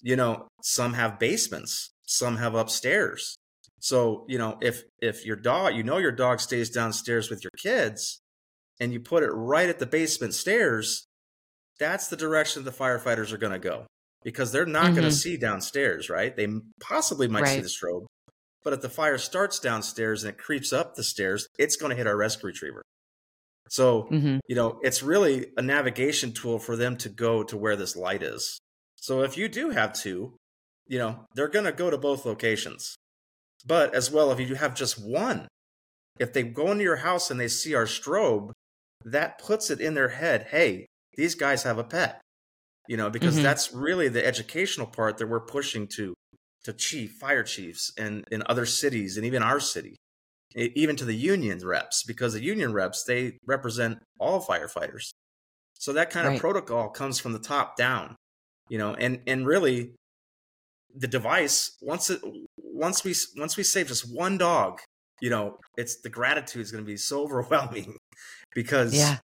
you 0.00 0.16
know, 0.16 0.46
some 0.62 0.94
have 0.94 1.18
basements, 1.18 1.90
some 2.06 2.36
have 2.36 2.54
upstairs. 2.54 3.36
So, 3.80 4.24
you 4.28 4.38
know, 4.38 4.58
if 4.60 4.82
if 5.00 5.24
your 5.24 5.36
dog, 5.36 5.74
you 5.74 5.82
know 5.82 5.98
your 5.98 6.12
dog 6.12 6.40
stays 6.40 6.70
downstairs 6.70 7.30
with 7.30 7.44
your 7.44 7.50
kids 7.56 8.20
and 8.80 8.92
you 8.92 9.00
put 9.00 9.22
it 9.22 9.30
right 9.30 9.68
at 9.68 9.78
the 9.78 9.86
basement 9.86 10.34
stairs, 10.34 11.06
that's 11.78 12.08
the 12.08 12.16
direction 12.16 12.64
the 12.64 12.70
firefighters 12.70 13.32
are 13.32 13.38
going 13.38 13.52
to 13.52 13.58
go 13.58 13.86
because 14.26 14.50
they're 14.50 14.66
not 14.66 14.86
mm-hmm. 14.86 14.94
going 14.96 15.08
to 15.08 15.14
see 15.14 15.36
downstairs, 15.36 16.10
right? 16.10 16.36
They 16.36 16.48
possibly 16.80 17.28
might 17.28 17.44
right. 17.44 17.54
see 17.54 17.60
the 17.60 17.68
strobe, 17.68 18.06
but 18.64 18.72
if 18.72 18.80
the 18.82 18.88
fire 18.88 19.18
starts 19.18 19.60
downstairs 19.60 20.24
and 20.24 20.32
it 20.32 20.36
creeps 20.36 20.72
up 20.72 20.96
the 20.96 21.04
stairs, 21.04 21.46
it's 21.60 21.76
going 21.76 21.90
to 21.90 21.96
hit 21.96 22.08
our 22.08 22.16
rescue 22.16 22.48
retriever. 22.48 22.82
So, 23.68 24.08
mm-hmm. 24.10 24.38
you 24.48 24.56
know, 24.56 24.80
it's 24.82 25.00
really 25.00 25.46
a 25.56 25.62
navigation 25.62 26.32
tool 26.32 26.58
for 26.58 26.74
them 26.74 26.96
to 26.98 27.08
go 27.08 27.44
to 27.44 27.56
where 27.56 27.76
this 27.76 27.94
light 27.94 28.24
is. 28.24 28.58
So 28.96 29.22
if 29.22 29.38
you 29.38 29.48
do 29.48 29.70
have 29.70 29.92
two, 29.92 30.34
you 30.88 30.98
know, 30.98 31.26
they're 31.36 31.46
going 31.46 31.64
to 31.64 31.72
go 31.72 31.88
to 31.88 31.96
both 31.96 32.26
locations. 32.26 32.96
But 33.64 33.94
as 33.94 34.10
well, 34.10 34.32
if 34.32 34.40
you 34.40 34.56
have 34.56 34.74
just 34.74 35.00
one, 35.00 35.46
if 36.18 36.32
they 36.32 36.42
go 36.42 36.72
into 36.72 36.82
your 36.82 36.96
house 36.96 37.30
and 37.30 37.38
they 37.38 37.46
see 37.46 37.76
our 37.76 37.84
strobe, 37.84 38.50
that 39.04 39.38
puts 39.38 39.70
it 39.70 39.80
in 39.80 39.94
their 39.94 40.08
head, 40.08 40.48
hey, 40.50 40.86
these 41.14 41.36
guys 41.36 41.62
have 41.62 41.78
a 41.78 41.84
pet 41.84 42.20
you 42.88 42.96
know, 42.96 43.10
because 43.10 43.34
mm-hmm. 43.34 43.44
that's 43.44 43.72
really 43.72 44.08
the 44.08 44.24
educational 44.24 44.86
part 44.86 45.18
that 45.18 45.28
we're 45.28 45.40
pushing 45.40 45.86
to 45.96 46.14
to 46.64 46.72
chief 46.72 47.12
fire 47.12 47.44
chiefs 47.44 47.92
and 47.96 48.24
in 48.32 48.42
other 48.46 48.66
cities 48.66 49.16
and 49.16 49.24
even 49.24 49.40
our 49.42 49.60
city, 49.60 49.96
even 50.54 50.96
to 50.96 51.04
the 51.04 51.14
union 51.14 51.60
reps, 51.64 52.02
because 52.02 52.32
the 52.32 52.42
union 52.42 52.72
reps 52.72 53.04
they 53.04 53.38
represent 53.46 53.98
all 54.18 54.42
firefighters. 54.42 55.10
So 55.74 55.92
that 55.92 56.10
kind 56.10 56.26
right. 56.26 56.34
of 56.34 56.40
protocol 56.40 56.88
comes 56.88 57.20
from 57.20 57.32
the 57.32 57.38
top 57.38 57.76
down, 57.76 58.16
you 58.68 58.78
know, 58.78 58.94
and 58.94 59.20
and 59.26 59.46
really 59.46 59.92
the 60.94 61.06
device 61.06 61.76
once 61.80 62.10
it 62.10 62.20
once 62.56 63.04
we 63.04 63.14
once 63.36 63.56
we 63.56 63.62
save 63.62 63.88
just 63.88 64.12
one 64.12 64.38
dog, 64.38 64.80
you 65.20 65.30
know, 65.30 65.58
it's 65.76 66.00
the 66.00 66.08
gratitude 66.08 66.62
is 66.62 66.72
going 66.72 66.84
to 66.84 66.88
be 66.88 66.96
so 66.96 67.22
overwhelming 67.24 67.96
because 68.54 68.94
yeah. 68.94 69.18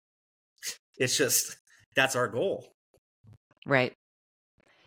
it's 0.99 1.17
just 1.17 1.57
that's 1.95 2.17
our 2.17 2.29
goal 2.29 2.73
Right. 3.71 3.93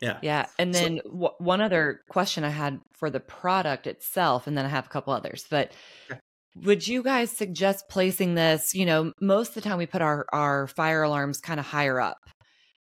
Yeah. 0.02 0.20
Yeah. 0.22 0.46
And 0.60 0.74
then 0.74 1.00
so, 1.04 1.10
w- 1.10 1.36
one 1.38 1.62
other 1.62 2.02
question 2.10 2.44
I 2.44 2.50
had 2.50 2.82
for 2.92 3.10
the 3.10 3.22
product 3.22 3.88
itself, 3.88 4.48
and 4.48 4.58
then 4.58 4.66
I 4.66 4.70
have 4.70 4.86
a 4.86 4.90
couple 4.90 5.14
others, 5.14 5.46
but 5.50 5.72
would 6.56 6.88
you 6.88 7.02
guys 7.02 7.32
suggest 7.32 7.86
placing 7.90 8.36
this? 8.36 8.76
You 8.76 8.86
know, 8.86 9.14
most 9.22 9.50
of 9.50 9.56
the 9.56 9.62
time 9.62 9.78
we 9.78 9.86
put 9.86 10.02
our, 10.02 10.26
our 10.32 10.68
fire 10.68 11.04
alarms 11.04 11.40
kind 11.40 11.60
of 11.60 11.66
higher 11.66 12.00
up. 12.00 12.18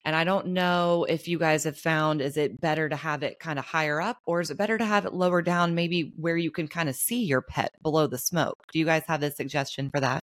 And 0.05 0.17
I 0.17 0.25
don't 0.25 0.49
know 0.49 1.05
if 1.09 1.29
you 1.29 1.39
guys 1.39 1.65
have 1.65 1.77
found 1.77 2.23
is 2.23 2.37
it 2.37 2.61
better 2.61 2.89
to 2.89 2.97
have 2.97 3.23
it 3.23 3.41
kind 3.41 3.59
of 3.59 3.65
higher 3.67 4.01
up 4.01 4.19
or 4.25 4.41
is 4.41 4.51
it 4.51 4.57
better 4.57 4.79
to 4.79 4.85
have 4.85 5.05
it 5.05 5.13
lower 5.13 5.43
down, 5.43 5.75
maybe 5.75 6.13
where 6.17 6.37
you 6.37 6.51
can 6.51 6.67
kind 6.69 6.89
of 6.89 6.95
see 6.95 7.25
your 7.25 7.43
pet 7.43 7.73
below 7.83 8.07
the 8.07 8.17
smoke? 8.17 8.57
Do 8.73 8.79
you 8.79 8.87
guys 8.87 9.03
have 9.09 9.23
a 9.23 9.31
suggestion 9.31 9.91
for 9.91 10.01
that? 10.01 10.23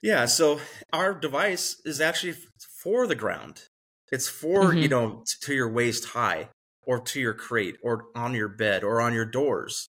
Yeah, 0.00 0.26
so 0.26 0.60
our 0.92 1.12
device 1.12 1.82
is 1.84 2.00
actually 2.00 2.36
for 2.82 3.06
the 3.06 3.14
ground. 3.14 3.68
It's 4.12 4.28
for, 4.28 4.64
mm-hmm. 4.64 4.78
you 4.78 4.88
know, 4.88 5.24
to 5.42 5.54
your 5.54 5.70
waist 5.70 6.06
high 6.06 6.50
or 6.86 7.00
to 7.00 7.20
your 7.20 7.34
crate 7.34 7.76
or 7.82 8.06
on 8.14 8.34
your 8.34 8.48
bed 8.48 8.84
or 8.84 9.00
on 9.00 9.14
your 9.14 9.24
doors. 9.24 9.88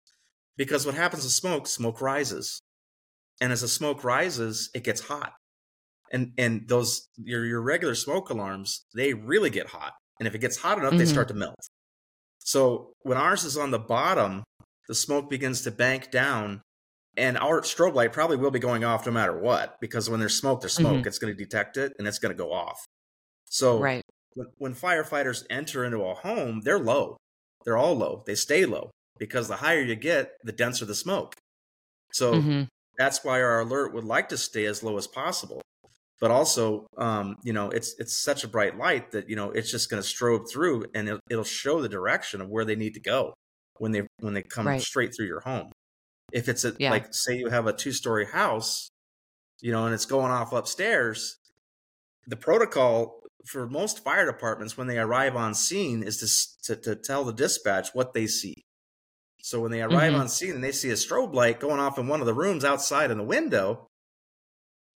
Because 0.57 0.85
what 0.85 0.95
happens 0.95 1.23
with 1.23 1.33
smoke, 1.33 1.67
smoke 1.67 2.01
rises. 2.01 2.61
And 3.39 3.51
as 3.51 3.61
the 3.61 3.67
smoke 3.67 4.03
rises, 4.03 4.69
it 4.75 4.83
gets 4.83 5.01
hot. 5.01 5.33
And 6.11 6.33
and 6.37 6.67
those 6.67 7.07
your 7.17 7.45
your 7.45 7.61
regular 7.61 7.95
smoke 7.95 8.29
alarms, 8.29 8.85
they 8.93 9.13
really 9.13 9.49
get 9.49 9.67
hot. 9.67 9.93
And 10.19 10.27
if 10.27 10.35
it 10.35 10.39
gets 10.39 10.57
hot 10.57 10.77
enough, 10.77 10.91
mm-hmm. 10.91 10.99
they 10.99 11.05
start 11.05 11.29
to 11.29 11.33
melt. 11.33 11.55
So 12.37 12.91
when 13.01 13.17
ours 13.17 13.45
is 13.45 13.57
on 13.57 13.71
the 13.71 13.79
bottom, 13.79 14.43
the 14.87 14.95
smoke 14.95 15.29
begins 15.29 15.61
to 15.61 15.71
bank 15.71 16.11
down 16.11 16.61
and 17.17 17.37
our 17.37 17.61
strobe 17.61 17.93
light 17.93 18.13
probably 18.13 18.37
will 18.37 18.51
be 18.51 18.59
going 18.59 18.83
off 18.83 19.05
no 19.05 19.11
matter 19.11 19.37
what 19.37 19.79
because 19.81 20.09
when 20.09 20.19
there's 20.19 20.35
smoke 20.35 20.61
there's 20.61 20.73
smoke 20.73 20.97
mm-hmm. 20.97 21.07
it's 21.07 21.19
going 21.19 21.33
to 21.33 21.37
detect 21.37 21.77
it 21.77 21.93
and 21.97 22.07
it's 22.07 22.19
going 22.19 22.31
to 22.31 22.37
go 22.37 22.51
off 22.51 22.85
so 23.51 23.79
right. 23.79 24.01
when, 24.33 24.47
when 24.57 24.73
firefighters 24.73 25.43
enter 25.49 25.83
into 25.83 26.01
a 26.01 26.15
home, 26.15 26.61
they're 26.63 26.79
low. 26.79 27.17
They're 27.65 27.77
all 27.77 27.95
low. 27.95 28.23
They 28.25 28.33
stay 28.33 28.65
low 28.65 28.91
because 29.19 29.49
the 29.49 29.57
higher 29.57 29.81
you 29.81 29.95
get, 29.95 30.31
the 30.43 30.53
denser 30.53 30.85
the 30.85 30.95
smoke. 30.95 31.35
So 32.13 32.33
mm-hmm. 32.33 32.63
that's 32.97 33.23
why 33.23 33.41
our 33.41 33.59
alert 33.59 33.93
would 33.93 34.05
like 34.05 34.29
to 34.29 34.37
stay 34.37 34.65
as 34.65 34.83
low 34.83 34.97
as 34.97 35.05
possible. 35.05 35.61
But 36.21 36.31
also, 36.31 36.87
um, 36.97 37.35
you 37.43 37.51
know, 37.51 37.69
it's 37.71 37.95
it's 37.99 38.23
such 38.23 38.43
a 38.43 38.47
bright 38.47 38.77
light 38.77 39.11
that 39.11 39.29
you 39.29 39.35
know 39.35 39.51
it's 39.51 39.71
just 39.71 39.89
going 39.89 40.01
to 40.01 40.07
strobe 40.07 40.49
through, 40.49 40.85
and 40.93 41.07
it'll, 41.07 41.19
it'll, 41.29 41.43
show 41.43 41.81
the 41.81 41.89
direction 41.89 42.41
of 42.41 42.49
where 42.49 42.63
they 42.63 42.75
need 42.75 42.93
to 42.93 42.99
go 42.99 43.33
when 43.79 43.91
they 43.91 44.03
when 44.19 44.35
they 44.35 44.43
come 44.43 44.67
right. 44.67 44.81
straight 44.81 45.15
through 45.15 45.25
your 45.25 45.39
home. 45.41 45.71
If 46.31 46.47
it's 46.47 46.63
a, 46.63 46.75
yeah. 46.77 46.91
like 46.91 47.07
say 47.11 47.37
you 47.37 47.49
have 47.49 47.65
a 47.65 47.73
two 47.73 47.91
story 47.91 48.27
house, 48.27 48.89
you 49.61 49.71
know, 49.71 49.85
and 49.85 49.95
it's 49.95 50.05
going 50.05 50.31
off 50.31 50.53
upstairs, 50.53 51.37
the 52.27 52.37
protocol 52.37 53.20
for 53.45 53.67
most 53.67 54.03
fire 54.03 54.25
departments 54.25 54.77
when 54.77 54.87
they 54.87 54.99
arrive 54.99 55.35
on 55.35 55.53
scene 55.53 56.03
is 56.03 56.57
to, 56.63 56.75
to, 56.75 56.81
to 56.81 56.95
tell 56.95 57.23
the 57.23 57.33
dispatch 57.33 57.89
what 57.93 58.13
they 58.13 58.27
see. 58.27 58.63
So 59.43 59.59
when 59.59 59.71
they 59.71 59.81
arrive 59.81 60.13
mm-hmm. 60.13 60.21
on 60.21 60.29
scene 60.29 60.51
and 60.51 60.63
they 60.63 60.71
see 60.71 60.89
a 60.89 60.93
strobe 60.93 61.33
light 61.33 61.59
going 61.59 61.79
off 61.79 61.97
in 61.97 62.07
one 62.07 62.19
of 62.19 62.27
the 62.27 62.33
rooms 62.33 62.63
outside 62.63 63.09
in 63.09 63.17
the 63.17 63.23
window, 63.23 63.87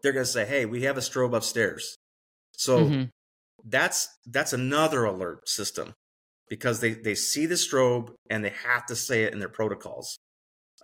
they're 0.01 0.13
going 0.13 0.25
to 0.25 0.31
say, 0.31 0.45
"Hey, 0.45 0.65
we 0.65 0.83
have 0.83 0.97
a 0.97 1.01
strobe 1.01 1.35
upstairs." 1.35 1.97
So 2.51 2.85
mm-hmm. 2.85 3.03
that's 3.63 4.07
that's 4.27 4.53
another 4.53 5.03
alert 5.03 5.49
system 5.49 5.93
because 6.47 6.79
they 6.79 6.93
they 6.93 7.15
see 7.15 7.47
the 7.47 7.55
strobe 7.55 8.11
and 8.29 8.45
they 8.45 8.53
have 8.67 8.85
to 8.87 8.95
say 8.95 9.23
it 9.23 9.33
in 9.33 9.39
their 9.39 9.49
protocols. 9.49 10.19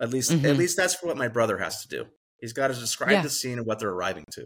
At 0.00 0.10
least 0.10 0.32
mm-hmm. 0.32 0.46
at 0.46 0.56
least 0.56 0.76
that's 0.76 1.02
what 1.02 1.16
my 1.16 1.28
brother 1.28 1.58
has 1.58 1.82
to 1.82 1.88
do. 1.88 2.06
He's 2.40 2.52
got 2.52 2.68
to 2.68 2.74
describe 2.74 3.12
yeah. 3.12 3.22
the 3.22 3.30
scene 3.30 3.58
and 3.58 3.66
what 3.66 3.78
they're 3.78 3.90
arriving 3.90 4.24
to, 4.32 4.42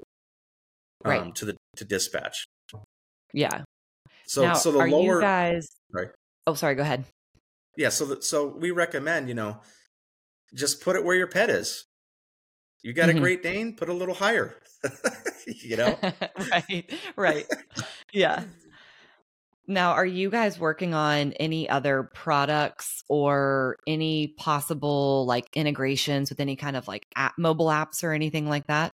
um, 1.05 1.11
right. 1.11 1.35
to 1.37 1.47
the 1.47 1.57
to 1.77 1.85
dispatch. 1.87 2.45
Yeah. 3.37 3.63
So 4.27 4.43
now, 4.43 4.55
so 4.55 4.73
the 4.73 4.79
are 4.81 4.91
lower 4.91 5.17
you 5.17 5.21
guys. 5.21 5.69
Sorry. 5.93 6.09
Oh, 6.47 6.55
sorry. 6.55 6.75
Go 6.75 6.83
ahead. 6.83 7.05
Yeah. 7.77 7.91
So 7.91 8.07
the, 8.07 8.23
so 8.23 8.49
we 8.49 8.71
recommend 8.71 9.29
you 9.29 9.35
know 9.35 9.61
just 10.55 10.81
put 10.81 10.97
it 10.97 11.05
where 11.05 11.15
your 11.15 11.27
pet 11.27 11.51
is. 11.51 11.85
You 12.83 12.93
got 12.93 13.09
mm-hmm. 13.09 13.19
a 13.19 13.21
Great 13.21 13.43
Dane, 13.43 13.77
put 13.77 13.89
a 13.89 13.93
little 13.93 14.15
higher. 14.15 14.57
you 15.47 15.77
know. 15.77 15.99
right. 16.51 16.93
Right. 17.15 17.47
yeah. 18.13 18.45
Now, 19.69 19.93
are 19.93 20.07
you 20.07 20.31
guys 20.31 20.61
working 20.61 20.95
on 20.95 21.33
any 21.33 21.69
other 21.69 22.09
products 22.15 23.03
or 23.09 23.77
any 23.87 24.29
possible 24.29 25.27
like 25.27 25.49
integrations 25.55 26.31
with 26.31 26.39
any 26.39 26.55
kind 26.55 26.77
of 26.77 26.87
like 26.87 27.07
app, 27.17 27.35
mobile 27.37 27.67
apps 27.67 28.05
or 28.05 28.13
anything 28.13 28.49
like 28.49 28.69
that? 28.69 28.93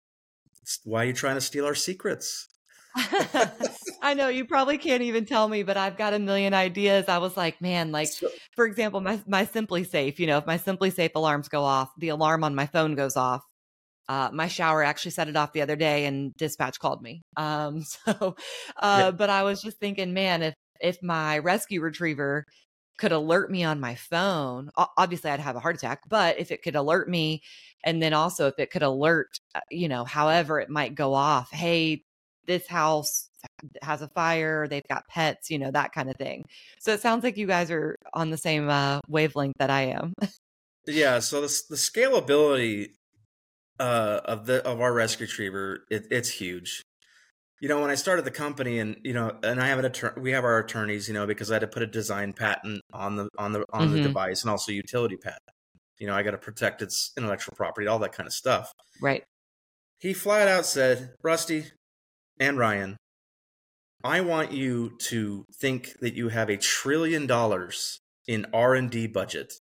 Why 0.84 1.04
are 1.04 1.08
you 1.08 1.14
trying 1.14 1.36
to 1.36 1.42
steal 1.42 1.66
our 1.66 1.76
secrets? 1.76 2.50
I 4.02 4.14
know 4.16 4.28
you 4.28 4.46
probably 4.46 4.78
can't 4.78 5.04
even 5.04 5.26
tell 5.26 5.48
me, 5.48 5.64
but 5.64 5.78
I've 5.78 5.98
got 5.98 6.14
a 6.14 6.20
million 6.20 6.54
ideas. 6.54 7.06
I 7.08 7.18
was 7.20 7.38
like, 7.38 7.62
man, 7.62 7.92
like 7.92 8.08
so, 8.08 8.30
for 8.56 8.66
example, 8.66 9.02
my 9.02 9.22
my 9.28 9.46
SimpliSafe. 9.46 10.18
You 10.20 10.28
know, 10.28 10.38
if 10.38 10.46
my 10.46 10.58
SimpliSafe 10.58 11.12
alarms 11.16 11.48
go 11.48 11.64
off, 11.64 11.92
the 11.98 12.10
alarm 12.10 12.44
on 12.44 12.56
my 12.56 12.66
phone 12.66 12.96
goes 12.96 13.16
off. 13.16 13.44
Uh, 14.10 14.30
my 14.32 14.48
shower 14.48 14.84
actually 14.84 15.12
set 15.12 15.28
it 15.28 15.36
off 15.36 15.54
the 15.54 15.62
other 15.62 15.76
day, 15.76 16.06
and 16.06 16.34
dispatch 16.36 16.80
called 16.80 17.02
me. 17.02 17.22
Um, 17.36 17.82
so, 17.84 18.36
uh, 18.78 18.98
yeah. 19.00 19.12
but 19.12 19.30
I 19.30 19.44
was 19.44 19.62
just 19.62 19.80
thinking, 19.80 20.14
man, 20.14 20.42
if 20.42 20.54
if 20.80 21.04
my 21.04 21.40
rescue 21.40 21.82
retriever 21.82 22.46
could 22.98 23.12
alert 23.12 23.52
me 23.52 23.64
on 23.64 23.80
my 23.80 23.96
phone, 23.96 24.72
obviously 24.76 25.30
I'd 25.30 25.40
have 25.40 25.56
a 25.56 25.60
heart 25.60 25.76
attack. 25.76 26.02
But 26.10 26.40
if 26.40 26.52
it 26.52 26.64
could 26.64 26.76
alert 26.76 27.08
me, 27.08 27.44
and 27.84 28.02
then 28.02 28.14
also 28.14 28.48
if 28.48 28.56
it 28.58 28.72
could 28.72 28.84
alert, 28.84 29.40
uh, 29.54 29.60
you 29.70 29.88
know, 29.88 30.04
however 30.04 30.60
it 30.60 30.70
might 30.70 30.96
go 30.96 31.14
off, 31.14 31.52
hey, 31.52 32.04
this 32.48 32.68
house 32.68 33.30
has 33.82 34.02
a 34.02 34.08
fire, 34.10 34.68
they've 34.68 34.88
got 34.90 35.08
pets, 35.08 35.50
you 35.50 35.60
know, 35.60 35.72
that 35.72 35.94
kind 35.94 36.10
of 36.10 36.16
thing. 36.18 36.46
So 36.80 36.94
it 36.94 37.02
sounds 37.02 37.24
like 37.24 37.38
you 37.38 37.48
guys 37.48 37.72
are 37.72 37.96
on 38.14 38.30
the 38.30 38.38
same 38.38 38.70
uh, 38.70 39.00
wavelength 39.08 39.56
that 39.60 39.70
I 39.70 39.84
am. 39.84 40.14
yeah. 40.88 41.20
So 41.20 41.42
the, 41.42 41.62
the 41.70 41.76
scalability 41.76 42.88
uh, 43.80 44.22
of 44.26 44.46
the 44.46 44.66
of 44.66 44.82
our 44.82 44.94
rescue 44.94 45.26
retriever, 45.26 45.86
it, 45.90 46.08
it's 46.10 46.30
huge. 46.30 46.82
You 47.60 47.68
know, 47.68 47.82
when 47.82 47.90
I 47.90 47.96
started 47.96 48.24
the 48.24 48.32
company, 48.32 48.80
and 48.80 48.98
you 49.04 49.14
know, 49.14 49.38
and 49.44 49.60
I 49.62 49.68
have 49.68 49.80
an 49.80 49.86
attorney, 49.86 50.22
we 50.22 50.32
have 50.32 50.44
our 50.44 50.60
attorneys, 50.60 51.08
you 51.08 51.14
know, 51.14 51.26
because 51.26 51.50
I 51.50 51.56
had 51.56 51.62
to 51.62 51.68
put 51.68 51.82
a 51.82 51.88
design 51.88 52.34
patent 52.34 52.82
on 52.94 53.16
the 53.16 53.30
on 53.38 53.54
the 53.54 53.64
on 53.72 53.88
mm-hmm. 53.88 53.94
the 53.94 54.02
device 54.04 54.44
and 54.44 54.52
also 54.52 54.72
utility 54.72 55.18
patent. 55.18 55.42
You 56.00 56.08
know, 56.08 56.14
I 56.14 56.22
got 56.22 56.32
to 56.32 56.38
protect 56.38 56.84
its 56.84 57.12
intellectual 57.18 57.56
property, 57.56 57.88
all 57.88 58.00
that 58.00 58.12
kind 58.12 58.28
of 58.28 58.34
stuff. 58.34 58.72
Right. 59.02 59.24
He 60.00 60.14
flat 60.14 60.48
out 60.48 60.68
said, 60.68 61.16
"Rusty 61.24 61.66
and 62.40 62.58
Ryan, 62.58 62.98
I 64.04 64.22
want 64.22 64.52
you 64.52 64.92
to 65.10 65.46
think 65.60 66.00
that 66.02 66.14
you 66.14 66.30
have 66.30 66.50
a 66.50 66.58
trillion 66.58 67.28
dollars 67.28 68.00
in 68.28 68.46
R&D 68.54 69.08
budget 69.08 69.54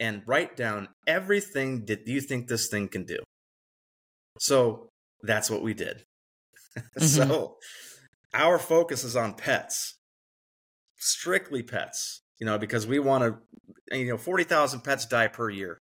and 0.00 0.22
write 0.26 0.56
down 0.56 0.88
everything 1.06 1.84
that 1.86 2.06
you 2.06 2.20
think 2.20 2.48
this 2.48 2.68
thing 2.68 2.88
can 2.88 3.04
do. 3.04 3.18
So 4.38 4.88
that's 5.22 5.50
what 5.50 5.62
we 5.62 5.74
did. 5.74 6.04
Mm-hmm. 6.98 7.04
so 7.04 7.54
our 8.34 8.58
focus 8.58 9.04
is 9.04 9.14
on 9.14 9.34
pets, 9.34 9.94
strictly 10.96 11.62
pets, 11.62 12.22
you 12.40 12.46
know, 12.46 12.58
because 12.58 12.84
we 12.84 12.98
want 12.98 13.22
to, 13.22 13.96
you 13.96 14.08
know, 14.08 14.16
40,000 14.16 14.80
pets 14.80 15.06
die 15.06 15.28
per 15.28 15.48
year. 15.48 15.78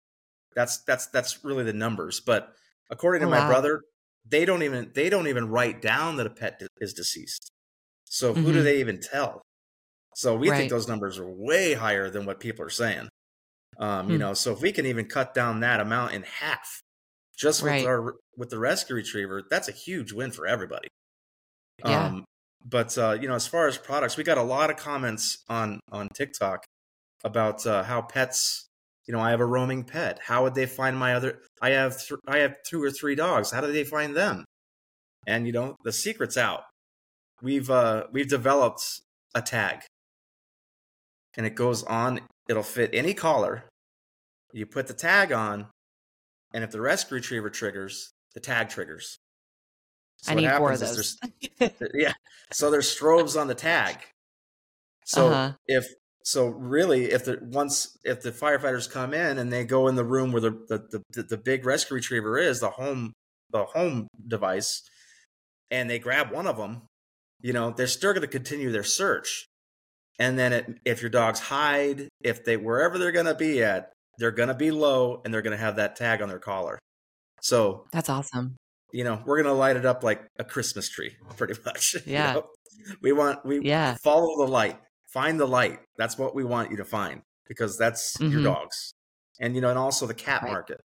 That's, 0.54 0.84
that's, 0.84 1.08
that's 1.08 1.46
really 1.46 1.64
the 1.64 1.72
numbers. 1.72 2.20
But 2.20 2.52
according 2.90 3.22
to 3.22 3.28
oh, 3.28 3.30
my 3.30 3.40
wow. 3.40 3.48
brother, 3.48 3.84
they 4.28 4.46
don't 4.46 4.64
even, 4.64 4.92
they 4.94 5.10
don't 5.10 5.28
even 5.28 5.50
write 5.50 5.82
down 5.82 6.18
that 6.18 6.28
a 6.28 6.30
pet 6.30 6.62
is 6.80 6.94
deceased. 6.94 7.52
So 8.06 8.34
who 8.34 8.42
mm-hmm. 8.42 8.54
do 8.54 8.64
they 8.64 8.80
even 8.80 9.00
tell? 9.00 9.42
So 10.16 10.36
we 10.36 10.50
right. 10.50 10.58
think 10.58 10.70
those 10.70 10.88
numbers 10.88 11.18
are 11.18 11.30
way 11.30 11.74
higher 11.74 12.10
than 12.10 12.26
what 12.26 12.40
people 12.40 12.66
are 12.66 12.70
saying. 12.70 13.10
Um, 13.80 14.06
hmm. 14.06 14.12
You 14.12 14.18
know, 14.18 14.34
so 14.34 14.52
if 14.52 14.62
we 14.62 14.72
can 14.72 14.86
even 14.86 15.06
cut 15.06 15.34
down 15.34 15.62
that 15.62 15.80
amount 15.80 16.14
in 16.14 16.24
half, 16.24 16.82
just 17.38 17.64
with 17.64 17.72
right. 17.72 17.86
our 17.86 18.16
with 18.38 18.50
the 18.50 18.60
rescue 18.60 18.96
retriever, 18.96 19.44
that's 19.50 19.68
a 19.68 19.72
huge 19.72 20.12
win 20.12 20.32
for 20.32 20.46
everybody. 20.46 20.90
Yeah. 21.80 22.06
Um, 22.06 22.26
but 22.64 22.98
uh, 22.98 23.18
you 23.20 23.28
know, 23.28 23.36
as 23.36 23.48
far 23.48 23.68
as 23.68 23.78
products, 23.78 24.18
we 24.18 24.24
got 24.24 24.38
a 24.38 24.44
lot 24.44 24.70
of 24.70 24.78
comments 24.78 25.44
on 25.50 25.80
on 25.92 26.10
TikTok 26.10 26.66
about 27.24 27.66
uh, 27.66 27.84
how 27.84 28.02
pets. 28.02 28.68
You 29.08 29.14
know, 29.14 29.20
I 29.20 29.32
have 29.32 29.40
a 29.40 29.46
roaming 29.46 29.84
pet. 29.84 30.20
How 30.24 30.44
would 30.44 30.56
they 30.56 30.66
find 30.66 30.98
my 30.98 31.16
other? 31.16 31.40
I 31.62 31.72
have 31.72 31.98
th- 31.98 32.20
I 32.28 32.40
have 32.40 32.56
two 32.64 32.82
or 32.82 32.92
three 32.92 33.16
dogs. 33.16 33.52
How 33.52 33.62
do 33.62 33.72
they 33.72 33.84
find 33.84 34.16
them? 34.16 34.46
And 35.28 35.46
you 35.46 35.54
know, 35.54 35.76
the 35.84 35.92
secret's 35.92 36.38
out. 36.38 36.64
We've 37.42 37.70
uh, 37.70 38.06
we've 38.12 38.30
developed 38.30 39.02
a 39.34 39.42
tag, 39.42 39.82
and 41.36 41.46
it 41.46 41.56
goes 41.56 41.84
on. 41.84 42.22
It'll 42.48 42.64
fit 42.64 42.92
any 42.94 43.14
collar, 43.14 43.66
you 44.54 44.66
put 44.66 44.88
the 44.88 44.94
tag 44.94 45.32
on, 45.32 45.68
and 46.54 46.64
if 46.64 46.72
the 46.72 46.82
rescue 46.82 47.16
retriever 47.16 47.50
triggers, 47.50 48.12
the 48.34 48.40
tag 48.40 48.70
triggers. 48.70 49.18
So 50.18 50.32
I 50.32 50.36
need 50.36 50.52
four 50.52 50.72
of 50.72 50.80
those. 50.80 51.18
yeah. 51.94 52.14
So 52.52 52.70
there's 52.70 52.96
strobes 52.96 53.40
on 53.40 53.48
the 53.48 53.56
tag. 53.56 53.98
So 55.06 55.30
uh-huh. 55.30 55.54
if 55.68 55.88
so 56.24 56.48
really 56.48 57.12
if 57.12 57.26
the 57.26 57.40
once 57.42 57.98
if 58.04 58.22
the 58.22 58.32
firefighters 58.32 58.90
come 58.90 59.14
in 59.14 59.38
and 59.38 59.52
they 59.52 59.64
go 59.64 59.88
in 59.88 59.96
the 59.96 60.06
room 60.06 60.32
where 60.32 60.42
the 60.42 60.52
the, 60.70 61.04
the, 61.12 61.24
the 61.24 61.38
big 61.38 61.66
rescue 61.66 61.96
retriever 61.96 62.38
is, 62.38 62.60
the 62.60 62.70
home 62.70 63.14
the 63.52 63.66
home 63.66 64.08
device, 64.28 64.82
and 65.70 65.90
they 65.90 66.00
grab 66.00 66.32
one 66.32 66.48
of 66.48 66.58
them, 66.58 66.84
you 67.42 67.54
know, 67.54 67.72
they're 67.72 67.88
still 67.88 68.12
going 68.12 68.22
to 68.22 68.28
continue 68.28 68.72
their 68.72 68.84
search. 68.84 69.46
And 70.20 70.38
then 70.38 70.54
it, 70.54 70.80
if 70.86 71.02
your 71.02 71.10
dogs 71.10 71.40
hide, 71.40 72.08
if 72.24 72.46
they 72.46 72.58
wherever 72.58 72.98
they're 72.98 73.12
going 73.12 73.26
to 73.26 73.36
be 73.36 73.64
at, 73.64 73.92
they're 74.18 74.32
going 74.32 74.50
to 74.50 74.56
be 74.56 74.72
low 74.72 75.22
and 75.24 75.34
they're 75.34 75.42
going 75.42 75.58
to 75.58 75.64
have 75.64 75.78
that 75.78 75.96
tag 75.96 76.22
on 76.22 76.30
their 76.30 76.40
collar. 76.40 76.78
So 77.42 77.86
that's 77.92 78.10
awesome. 78.10 78.56
You 78.94 79.04
know, 79.04 79.22
we're 79.26 79.42
going 79.42 79.54
to 79.54 79.58
light 79.58 79.78
it 79.78 79.86
up 79.86 80.04
like 80.04 80.28
a 80.38 80.44
Christmas 80.44 80.90
tree, 80.90 81.16
pretty 81.38 81.56
much. 81.66 81.96
Yeah. 82.06 82.28
You 82.28 82.34
know? 82.36 82.46
We 83.02 83.12
want, 83.14 83.46
we 83.46 83.62
yeah. 83.62 83.96
follow 84.04 84.46
the 84.46 84.52
light, 84.52 84.80
find 85.14 85.40
the 85.40 85.48
light. 85.48 85.80
That's 85.98 86.18
what 86.18 86.36
we 86.36 86.44
want 86.44 86.72
you 86.72 86.78
to 86.78 86.86
find 86.86 87.22
because 87.48 87.78
that's 87.78 88.18
mm-hmm. 88.18 88.32
your 88.32 88.44
dogs. 88.44 88.94
And, 89.40 89.56
you 89.56 89.62
know, 89.62 89.70
and 89.70 89.80
also 89.80 90.06
the 90.06 90.14
cat 90.14 90.44
right. 90.44 90.52
market. 90.52 90.82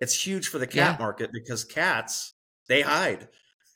It's 0.00 0.26
huge 0.26 0.48
for 0.48 0.58
the 0.58 0.66
cat 0.66 0.96
yeah. 0.98 1.04
market 1.04 1.30
because 1.32 1.64
cats, 1.64 2.32
they 2.68 2.82
hide. 2.82 3.28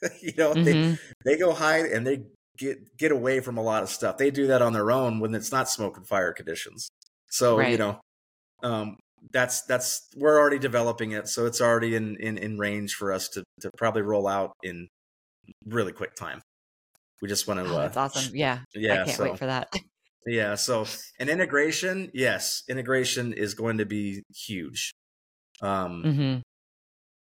you 0.20 0.32
know, 0.37 0.52
mm-hmm. 0.52 0.64
they, 0.64 0.98
they 1.24 1.38
go 1.38 1.52
hide 1.52 1.87
and 1.87 2.06
they 2.06 2.24
get, 2.59 2.96
get 2.98 3.12
away 3.12 3.40
from 3.40 3.56
a 3.56 3.62
lot 3.62 3.82
of 3.82 3.88
stuff. 3.88 4.18
They 4.18 4.30
do 4.30 4.48
that 4.48 4.62
on 4.62 4.72
their 4.72 4.90
own 4.90 5.20
when 5.20 5.35
it's 5.35 5.52
not 5.52 5.70
smoke 5.70 5.96
and 5.96 6.06
fire 6.06 6.32
conditions. 6.32 6.88
So, 7.30 7.59
right. 7.59 7.70
you 7.70 7.78
know, 7.78 8.00
um, 8.62 8.96
that's 9.32 9.62
that's 9.62 10.09
we're 10.16 10.38
already 10.38 10.59
developing 10.59 11.12
it, 11.12 11.28
so 11.28 11.46
it's 11.46 11.61
already 11.61 11.94
in 11.94 12.16
in, 12.16 12.38
in 12.38 12.59
range 12.59 12.94
for 12.94 13.12
us 13.12 13.28
to 13.30 13.42
to 13.61 13.70
probably 13.76 14.02
roll 14.02 14.28
out 14.28 14.52
in 14.62 14.88
really 15.66 15.92
quick 15.92 16.14
time. 16.14 16.42
We 17.22 17.29
just 17.29 17.48
want 17.48 17.61
to. 17.61 17.72
Oh, 17.72 17.79
that's 17.79 17.96
uh, 17.96 18.00
awesome. 18.00 18.37
Yeah, 18.37 18.61
yeah. 18.74 18.92
I 18.92 18.96
can't 19.05 19.16
so, 19.16 19.24
wait 19.24 19.38
for 19.38 19.46
that. 19.46 19.72
yeah. 20.26 20.55
So 20.55 20.87
an 21.18 21.29
integration, 21.29 22.11
yes, 22.12 22.62
integration 22.68 23.33
is 23.33 23.55
going 23.55 23.79
to 23.79 23.87
be 23.87 24.22
huge. 24.35 24.92
Um, 25.62 26.02
mm-hmm. 26.05 26.38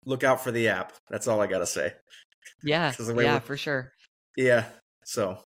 look 0.05 0.23
out 0.23 0.43
for 0.43 0.51
the 0.51 0.69
app. 0.69 0.93
That's 1.09 1.27
all 1.27 1.41
I 1.41 1.47
gotta 1.47 1.65
say. 1.65 1.93
Yeah, 2.63 2.93
yeah, 2.99 3.39
for 3.39 3.57
sure. 3.57 3.91
Yeah. 4.37 4.65
So 5.03 5.39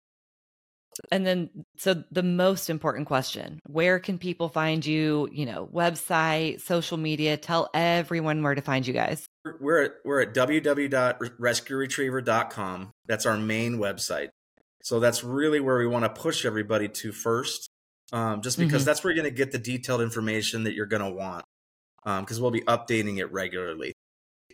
and 1.12 1.26
then 1.26 1.50
so 1.78 2.04
the 2.12 2.24
most 2.24 2.70
important 2.70 3.08
question 3.08 3.60
where 3.66 4.00
can 4.00 4.18
people 4.18 4.50
find 4.50 4.86
you 4.86 5.28
you 5.32 5.46
know 5.46 5.70
website 5.74 6.62
social 6.62 6.98
media 6.98 7.38
tell 7.38 7.70
everyone 7.74 8.42
where 8.42 8.56
to 8.56 8.62
find 8.62 8.86
you 8.88 8.94
guys 8.94 9.26
we're 9.60 9.84
at 9.84 9.92
we're 10.04 10.22
at 10.22 10.34
www.rescueretriever.com 10.34 12.92
that's 13.06 13.26
our 13.26 13.38
main 13.38 13.78
website 13.78 14.30
so 14.84 15.00
that's 15.00 15.24
really 15.24 15.60
where 15.60 15.78
we 15.78 15.88
want 15.88 16.04
to 16.04 16.10
push 16.10 16.46
everybody 16.46 16.88
to 16.88 17.12
first 17.12 17.70
um, 18.14 18.42
just 18.42 18.58
because 18.58 18.82
mm-hmm. 18.82 18.86
that's 18.86 19.04
where 19.04 19.14
you're 19.14 19.24
going 19.24 19.34
to 19.34 19.38
get 19.38 19.52
the 19.52 19.58
detailed 19.58 20.02
information 20.02 20.64
that 20.64 20.74
you're 20.74 20.86
going 20.86 21.02
to 21.02 21.10
want 21.10 21.44
because 22.04 22.38
um, 22.38 22.42
we'll 22.42 22.52
be 22.52 22.62
updating 22.62 23.18
it 23.18 23.32
regularly 23.32 23.94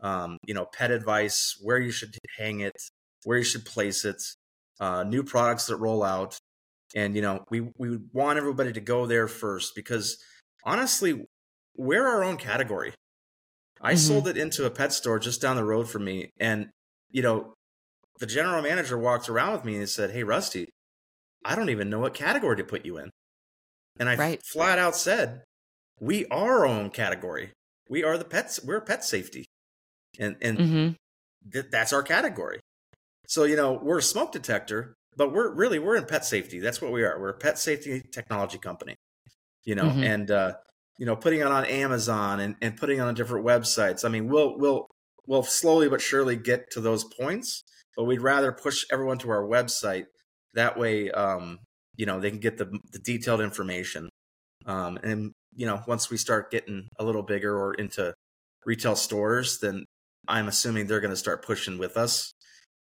um, 0.02 0.38
you 0.46 0.54
know 0.54 0.66
pet 0.66 0.92
advice 0.92 1.58
where 1.62 1.80
you 1.80 1.92
should 1.92 2.16
hang 2.38 2.62
it 2.62 2.76
where 3.24 3.38
you 3.38 3.44
should 3.44 3.66
place 3.66 4.06
it 4.06 4.22
uh, 4.82 5.04
new 5.04 5.24
products 5.24 5.68
that 5.68 5.78
roll 5.78 6.04
out. 6.04 6.38
And, 6.94 7.16
you 7.16 7.22
know, 7.22 7.46
we, 7.50 7.72
we 7.78 8.00
want 8.12 8.38
everybody 8.38 8.74
to 8.74 8.82
go 8.82 9.06
there 9.06 9.28
first 9.28 9.76
because 9.76 10.18
honestly, 10.66 11.26
we're 11.78 12.06
our 12.06 12.24
own 12.24 12.36
category. 12.36 12.94
I 13.82 13.94
mm-hmm. 13.94 13.98
sold 13.98 14.28
it 14.28 14.38
into 14.38 14.66
a 14.66 14.70
pet 14.72 14.94
store 14.94 15.20
just 15.20 15.42
down 15.42 15.56
the 15.56 15.64
road 15.64 15.90
from 15.90 16.06
me. 16.06 16.30
And, 16.40 16.70
you 17.10 17.22
know, 17.22 17.54
the 18.20 18.26
general 18.28 18.62
manager 18.62 18.98
walked 18.98 19.28
around 19.30 19.54
with 19.54 19.66
me 19.66 19.78
and 19.78 19.90
said, 19.90 20.12
"Hey, 20.12 20.24
Rusty, 20.24 20.70
I 21.44 21.56
don't 21.56 21.70
even 21.70 21.90
know 21.90 22.00
what 22.00 22.14
category 22.14 22.58
to 22.58 22.64
put 22.64 22.86
you 22.86 22.98
in." 22.98 23.10
And 24.00 24.08
I 24.08 24.16
Right. 24.16 24.42
flat 24.46 24.78
out 24.78 24.96
said, 24.96 25.44
"We 26.00 26.26
are 26.28 26.60
our 26.60 26.66
own 26.66 26.92
category. 26.92 27.54
We 27.90 28.04
are 28.04 28.18
the 28.18 28.26
pets. 28.26 28.64
We're 28.64 28.82
pet 28.82 29.04
safety, 29.04 29.46
and 30.20 30.38
and 30.42 30.58
hmm 30.60 30.90
th- 31.52 31.66
that's 31.72 31.94
our 31.94 32.04
category. 32.04 32.60
So 33.28 33.44
you 33.46 33.56
know, 33.56 33.74
we're 33.74 33.98
a 34.00 34.04
smoke 34.04 34.32
detector, 34.32 34.94
but 35.16 35.34
we're 35.34 35.50
really 35.50 35.80
we're 35.80 35.96
in 35.96 36.06
pet 36.06 36.24
safety. 36.26 36.60
That's 36.60 36.82
what 36.82 36.92
we 36.92 37.04
are. 37.04 37.20
We're 37.20 37.30
a 37.30 37.38
pet 37.38 37.58
safety 37.58 38.02
technology 38.12 38.60
company. 38.60 38.96
You 39.64 39.76
know, 39.76 39.86
Mhm. 39.86 40.04
and 40.04 40.32
uh, 40.32 40.54
you 41.02 41.08
know, 41.08 41.16
putting 41.16 41.40
it 41.40 41.48
on 41.48 41.66
Amazon 41.66 42.40
and, 42.40 42.56
and 42.62 42.78
putting 42.78 43.00
it 43.00 43.02
on 43.02 43.16
different 43.16 43.44
websites. 43.44 44.06
I 44.06 44.10
mean, 44.10 44.28
we'll 44.28 44.56
we'll 44.60 44.88
we'll 45.26 45.42
slowly 45.42 45.90
but 45.90 46.00
surely 46.00 46.36
get 46.36 46.70
to 46.74 46.80
those 46.80 47.04
points, 47.04 47.64
but 47.98 48.04
we'd 48.04 48.22
rather 48.22 48.52
push 48.52 48.86
everyone 48.92 49.18
to 49.18 49.32
our 49.32 49.42
website. 49.42 50.06
That 50.54 50.78
way, 50.78 51.10
um, 51.10 51.58
you 51.96 52.06
know, 52.06 52.20
they 52.20 52.30
can 52.30 52.38
get 52.38 52.60
the 52.60 52.66
the 52.92 53.00
detailed 53.00 53.42
information. 53.42 54.10
Um, 54.68 55.00
and 55.02 55.32
you 55.56 55.66
know, 55.66 55.82
once 55.88 56.12
we 56.12 56.18
start 56.18 56.52
getting 56.52 56.88
a 57.00 57.04
little 57.04 57.24
bigger 57.24 57.58
or 57.58 57.74
into 57.74 58.14
retail 58.68 58.96
stores, 58.96 59.58
then 59.58 59.86
I'm 60.28 60.48
assuming 60.48 60.86
they're 60.86 61.02
going 61.02 61.10
to 61.10 61.18
start 61.18 61.44
pushing 61.44 61.80
with 61.80 61.98
us. 61.98 62.32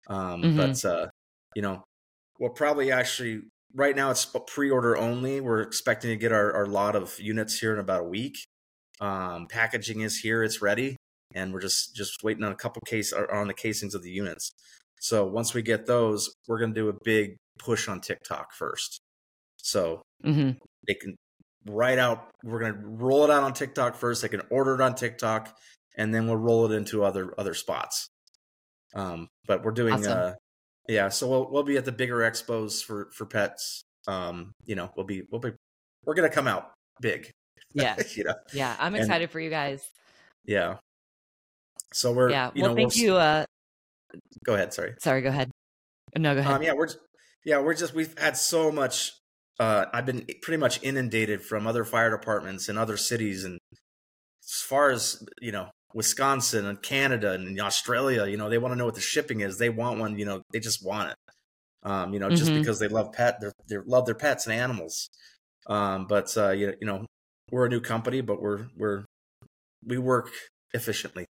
Um, 0.08 0.42
Mhm. 0.42 0.56
But 0.56 0.84
uh, 0.84 1.06
you 1.54 1.62
know, 1.62 1.84
we'll 2.40 2.50
probably 2.50 2.90
actually 2.90 3.42
right 3.74 3.94
now 3.96 4.10
it's 4.10 4.24
pre-order 4.46 4.96
only. 4.96 5.40
We're 5.40 5.62
expecting 5.62 6.10
to 6.10 6.16
get 6.16 6.32
our, 6.32 6.52
our 6.52 6.66
lot 6.66 6.96
of 6.96 7.18
units 7.20 7.58
here 7.58 7.72
in 7.72 7.78
about 7.78 8.02
a 8.02 8.08
week. 8.08 8.38
Um, 9.00 9.46
packaging 9.48 10.00
is 10.00 10.18
here; 10.18 10.42
it's 10.42 10.60
ready, 10.60 10.96
and 11.34 11.52
we're 11.52 11.60
just 11.60 11.94
just 11.94 12.22
waiting 12.24 12.44
on 12.44 12.52
a 12.52 12.56
couple 12.56 12.82
case 12.86 13.12
on 13.12 13.46
the 13.48 13.54
casings 13.54 13.94
of 13.94 14.02
the 14.02 14.10
units. 14.10 14.50
So 15.00 15.24
once 15.26 15.54
we 15.54 15.62
get 15.62 15.86
those, 15.86 16.32
we're 16.48 16.58
going 16.58 16.74
to 16.74 16.80
do 16.80 16.88
a 16.88 16.94
big 17.04 17.36
push 17.58 17.88
on 17.88 18.00
TikTok 18.00 18.52
first. 18.52 19.00
So 19.58 20.02
hmm 20.24 20.50
they 20.86 20.94
can 20.94 21.16
write 21.66 21.98
out 21.98 22.30
we're 22.44 22.60
going 22.60 22.72
to 22.72 22.80
roll 22.80 23.24
it 23.24 23.30
out 23.30 23.42
on 23.42 23.52
tiktok 23.52 23.94
first 23.94 24.22
they 24.22 24.28
can 24.28 24.40
order 24.50 24.74
it 24.74 24.80
on 24.80 24.94
tiktok 24.94 25.54
and 25.96 26.14
then 26.14 26.26
we'll 26.26 26.36
roll 26.36 26.70
it 26.70 26.74
into 26.74 27.04
other 27.04 27.34
other 27.38 27.52
spots 27.52 28.08
um 28.94 29.28
but 29.46 29.62
we're 29.64 29.72
doing 29.72 29.94
Awesome. 29.94 30.12
uh 30.12 30.32
yeah 30.88 31.08
so 31.08 31.28
we'll 31.28 31.50
we'll 31.50 31.62
be 31.62 31.76
at 31.76 31.84
the 31.84 31.92
bigger 31.92 32.18
expos 32.18 32.82
for 32.84 33.08
for 33.12 33.26
pets 33.26 33.82
um 34.06 34.52
you 34.66 34.74
know 34.74 34.90
we'll 34.96 35.06
be 35.06 35.22
we'll 35.30 35.40
be 35.40 35.52
we're 36.04 36.14
going 36.14 36.28
to 36.28 36.34
come 36.34 36.46
out 36.48 36.72
big 37.00 37.30
Yeah. 37.74 37.96
you 38.14 38.24
know 38.24 38.34
Yeah. 38.52 38.74
I'm 38.80 38.94
And- 38.94 39.04
excited 39.04 39.30
for 39.30 39.40
you 39.40 39.50
guys. 39.50 39.86
yeah 40.44 40.76
so 41.92 42.12
we're 42.12 42.30
Yeah. 42.30 42.50
you 42.54 42.62
Well, 42.62 42.70
know 42.72 42.76
thank 42.76 42.94
we'll, 42.94 43.02
you. 43.04 43.14
Uh, 43.16 43.44
go 44.44 44.54
ahead 44.54 44.72
sorry 44.74 44.94
sorry. 45.00 45.20
Go 45.22 45.28
ahead. 45.28 45.50
No, 46.16 46.34
go 46.34 46.40
ahead. 46.40 46.52
Um, 46.54 46.62
yeah, 46.62 46.72
we're 46.72 46.88
yeah, 47.44 47.60
we're 47.60 47.74
just 47.74 47.94
we've 47.94 48.16
had 48.18 48.36
so 48.36 48.70
much. 48.72 49.12
Uh, 49.60 49.84
I've 49.92 50.06
been 50.06 50.24
pretty 50.42 50.56
much 50.58 50.82
inundated 50.82 51.42
from 51.42 51.66
other 51.66 51.84
fire 51.84 52.10
departments 52.10 52.68
in 52.68 52.78
other 52.78 52.96
cities, 52.96 53.44
and 53.44 53.58
as 53.72 54.62
far 54.62 54.90
as 54.90 55.22
you 55.40 55.52
know, 55.52 55.68
Wisconsin 55.94 56.66
and 56.66 56.82
Canada 56.82 57.32
and 57.32 57.58
Australia, 57.60 58.26
you 58.26 58.36
know, 58.36 58.48
they 58.50 58.58
want 58.58 58.72
to 58.72 58.76
know 58.76 58.84
what 58.84 58.94
the 58.94 59.00
shipping 59.00 59.40
is. 59.40 59.58
They 59.58 59.70
want 59.70 59.98
one, 59.98 60.18
you 60.18 60.24
know, 60.24 60.42
they 60.52 60.60
just 60.60 60.84
want 60.84 61.10
it. 61.12 61.16
Um, 61.82 62.12
you 62.12 62.18
know, 62.20 62.28
just 62.30 62.50
Mhm. 62.50 62.58
because 62.60 62.78
they 62.78 62.88
love 62.88 63.12
pet, 63.12 63.40
they 63.40 63.50
they 63.68 63.76
love 63.86 64.04
their 64.06 64.14
pets 64.14 64.46
and 64.46 64.54
animals. 64.54 65.08
Um, 65.66 66.06
but 66.06 66.36
uh, 66.36 66.50
you, 66.50 66.74
you 66.80 66.86
know, 66.86 67.06
we're 67.50 67.66
a 67.66 67.68
new 67.68 67.80
company, 67.80 68.20
but 68.20 68.42
we're 68.42 68.66
we're 68.76 69.04
we 69.86 69.96
work 69.96 70.30
efficiently, 70.74 71.24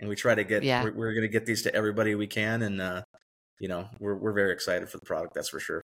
and 0.00 0.08
we 0.08 0.16
try 0.16 0.34
to 0.34 0.44
get 0.44 0.62
Yeah. 0.64 0.82
we're, 0.84 0.92
we're 0.92 1.12
going 1.12 1.22
to 1.22 1.28
get 1.28 1.46
these 1.46 1.62
to 1.62 1.74
everybody 1.74 2.14
we 2.14 2.26
can, 2.26 2.62
and 2.62 2.80
uh, 2.80 3.02
you 3.60 3.68
know, 3.68 3.88
we're 4.00 4.16
we're 4.16 4.32
very 4.32 4.52
excited 4.52 4.88
for 4.90 4.98
the 4.98 5.06
product. 5.06 5.34
That's 5.34 5.48
for 5.48 5.60
sure. 5.60 5.80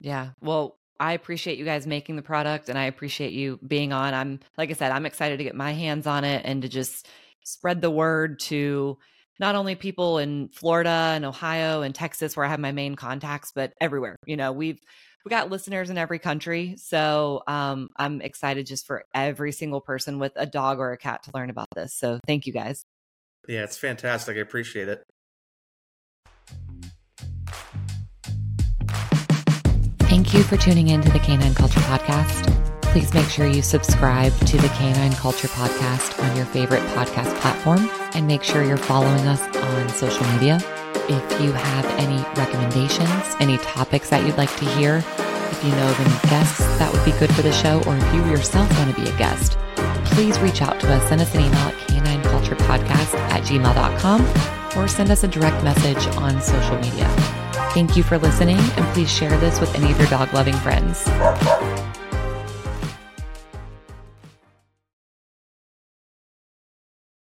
Yeah. 0.00 0.30
Well, 0.40 0.76
I 1.00 1.12
appreciate 1.12 1.58
you 1.58 1.64
guys 1.64 1.86
making 1.86 2.16
the 2.16 2.22
product 2.22 2.68
and 2.68 2.78
I 2.78 2.84
appreciate 2.84 3.32
you 3.32 3.58
being 3.66 3.92
on. 3.92 4.14
I'm, 4.14 4.40
like 4.56 4.70
I 4.70 4.74
said, 4.74 4.92
I'm 4.92 5.06
excited 5.06 5.38
to 5.38 5.44
get 5.44 5.54
my 5.54 5.72
hands 5.72 6.06
on 6.06 6.24
it 6.24 6.42
and 6.44 6.62
to 6.62 6.68
just 6.68 7.08
spread 7.44 7.80
the 7.80 7.90
word 7.90 8.40
to 8.40 8.98
not 9.40 9.56
only 9.56 9.74
people 9.74 10.18
in 10.18 10.48
Florida 10.48 11.12
and 11.14 11.24
Ohio 11.24 11.82
and 11.82 11.94
Texas 11.94 12.36
where 12.36 12.46
I 12.46 12.48
have 12.48 12.60
my 12.60 12.72
main 12.72 12.94
contacts, 12.94 13.52
but 13.54 13.72
everywhere. 13.80 14.16
You 14.26 14.36
know, 14.36 14.52
we've, 14.52 14.78
we 15.24 15.30
got 15.30 15.50
listeners 15.50 15.90
in 15.90 15.98
every 15.98 16.18
country. 16.18 16.76
So 16.78 17.42
um, 17.46 17.88
I'm 17.96 18.20
excited 18.20 18.66
just 18.66 18.86
for 18.86 19.04
every 19.14 19.52
single 19.52 19.80
person 19.80 20.18
with 20.18 20.32
a 20.36 20.46
dog 20.46 20.78
or 20.78 20.92
a 20.92 20.98
cat 20.98 21.24
to 21.24 21.32
learn 21.34 21.50
about 21.50 21.68
this. 21.74 21.94
So 21.94 22.20
thank 22.26 22.46
you 22.46 22.52
guys. 22.52 22.84
Yeah, 23.48 23.64
it's 23.64 23.78
fantastic. 23.78 24.36
I 24.36 24.40
appreciate 24.40 24.88
it. 24.88 25.02
Thank 30.34 30.50
you 30.50 30.56
for 30.58 30.64
tuning 30.64 30.88
in 30.88 31.00
to 31.00 31.10
the 31.10 31.20
Canine 31.20 31.54
Culture 31.54 31.78
Podcast. 31.82 32.50
Please 32.82 33.14
make 33.14 33.28
sure 33.28 33.46
you 33.46 33.62
subscribe 33.62 34.36
to 34.48 34.56
the 34.56 34.66
Canine 34.70 35.12
Culture 35.12 35.46
Podcast 35.46 36.20
on 36.20 36.36
your 36.36 36.44
favorite 36.46 36.82
podcast 36.88 37.32
platform 37.38 37.88
and 38.14 38.26
make 38.26 38.42
sure 38.42 38.64
you're 38.64 38.76
following 38.76 39.28
us 39.28 39.40
on 39.56 39.88
social 39.90 40.26
media. 40.32 40.58
If 41.08 41.40
you 41.40 41.52
have 41.52 41.84
any 42.00 42.16
recommendations, 42.36 43.36
any 43.38 43.58
topics 43.58 44.10
that 44.10 44.26
you'd 44.26 44.36
like 44.36 44.52
to 44.56 44.64
hear, 44.70 45.04
if 45.52 45.64
you 45.64 45.70
know 45.70 45.88
of 45.88 46.00
any 46.00 46.28
guests 46.28 46.66
that 46.78 46.92
would 46.92 47.04
be 47.04 47.16
good 47.20 47.32
for 47.32 47.42
the 47.42 47.52
show, 47.52 47.80
or 47.86 47.96
if 47.96 48.12
you 48.12 48.24
yourself 48.24 48.68
want 48.76 48.92
to 48.92 49.00
be 49.00 49.08
a 49.08 49.16
guest, 49.16 49.56
please 50.04 50.36
reach 50.40 50.62
out 50.62 50.80
to 50.80 50.92
us. 50.92 51.08
Send 51.08 51.20
us 51.20 51.32
an 51.36 51.42
email 51.42 51.54
at 51.54 51.74
canineculturepodcast 51.86 53.14
at 53.30 53.42
gmail.com 53.44 54.76
or 54.76 54.88
send 54.88 55.12
us 55.12 55.22
a 55.22 55.28
direct 55.28 55.62
message 55.62 56.04
on 56.16 56.42
social 56.42 56.76
media. 56.80 57.43
Thank 57.74 57.96
you 57.96 58.04
for 58.04 58.18
listening, 58.18 58.56
and 58.56 58.94
please 58.94 59.10
share 59.10 59.36
this 59.38 59.58
with 59.58 59.74
any 59.74 59.90
of 59.90 59.98
your 59.98 60.08
dog 60.08 60.32
loving 60.32 60.54
friends. 60.54 61.02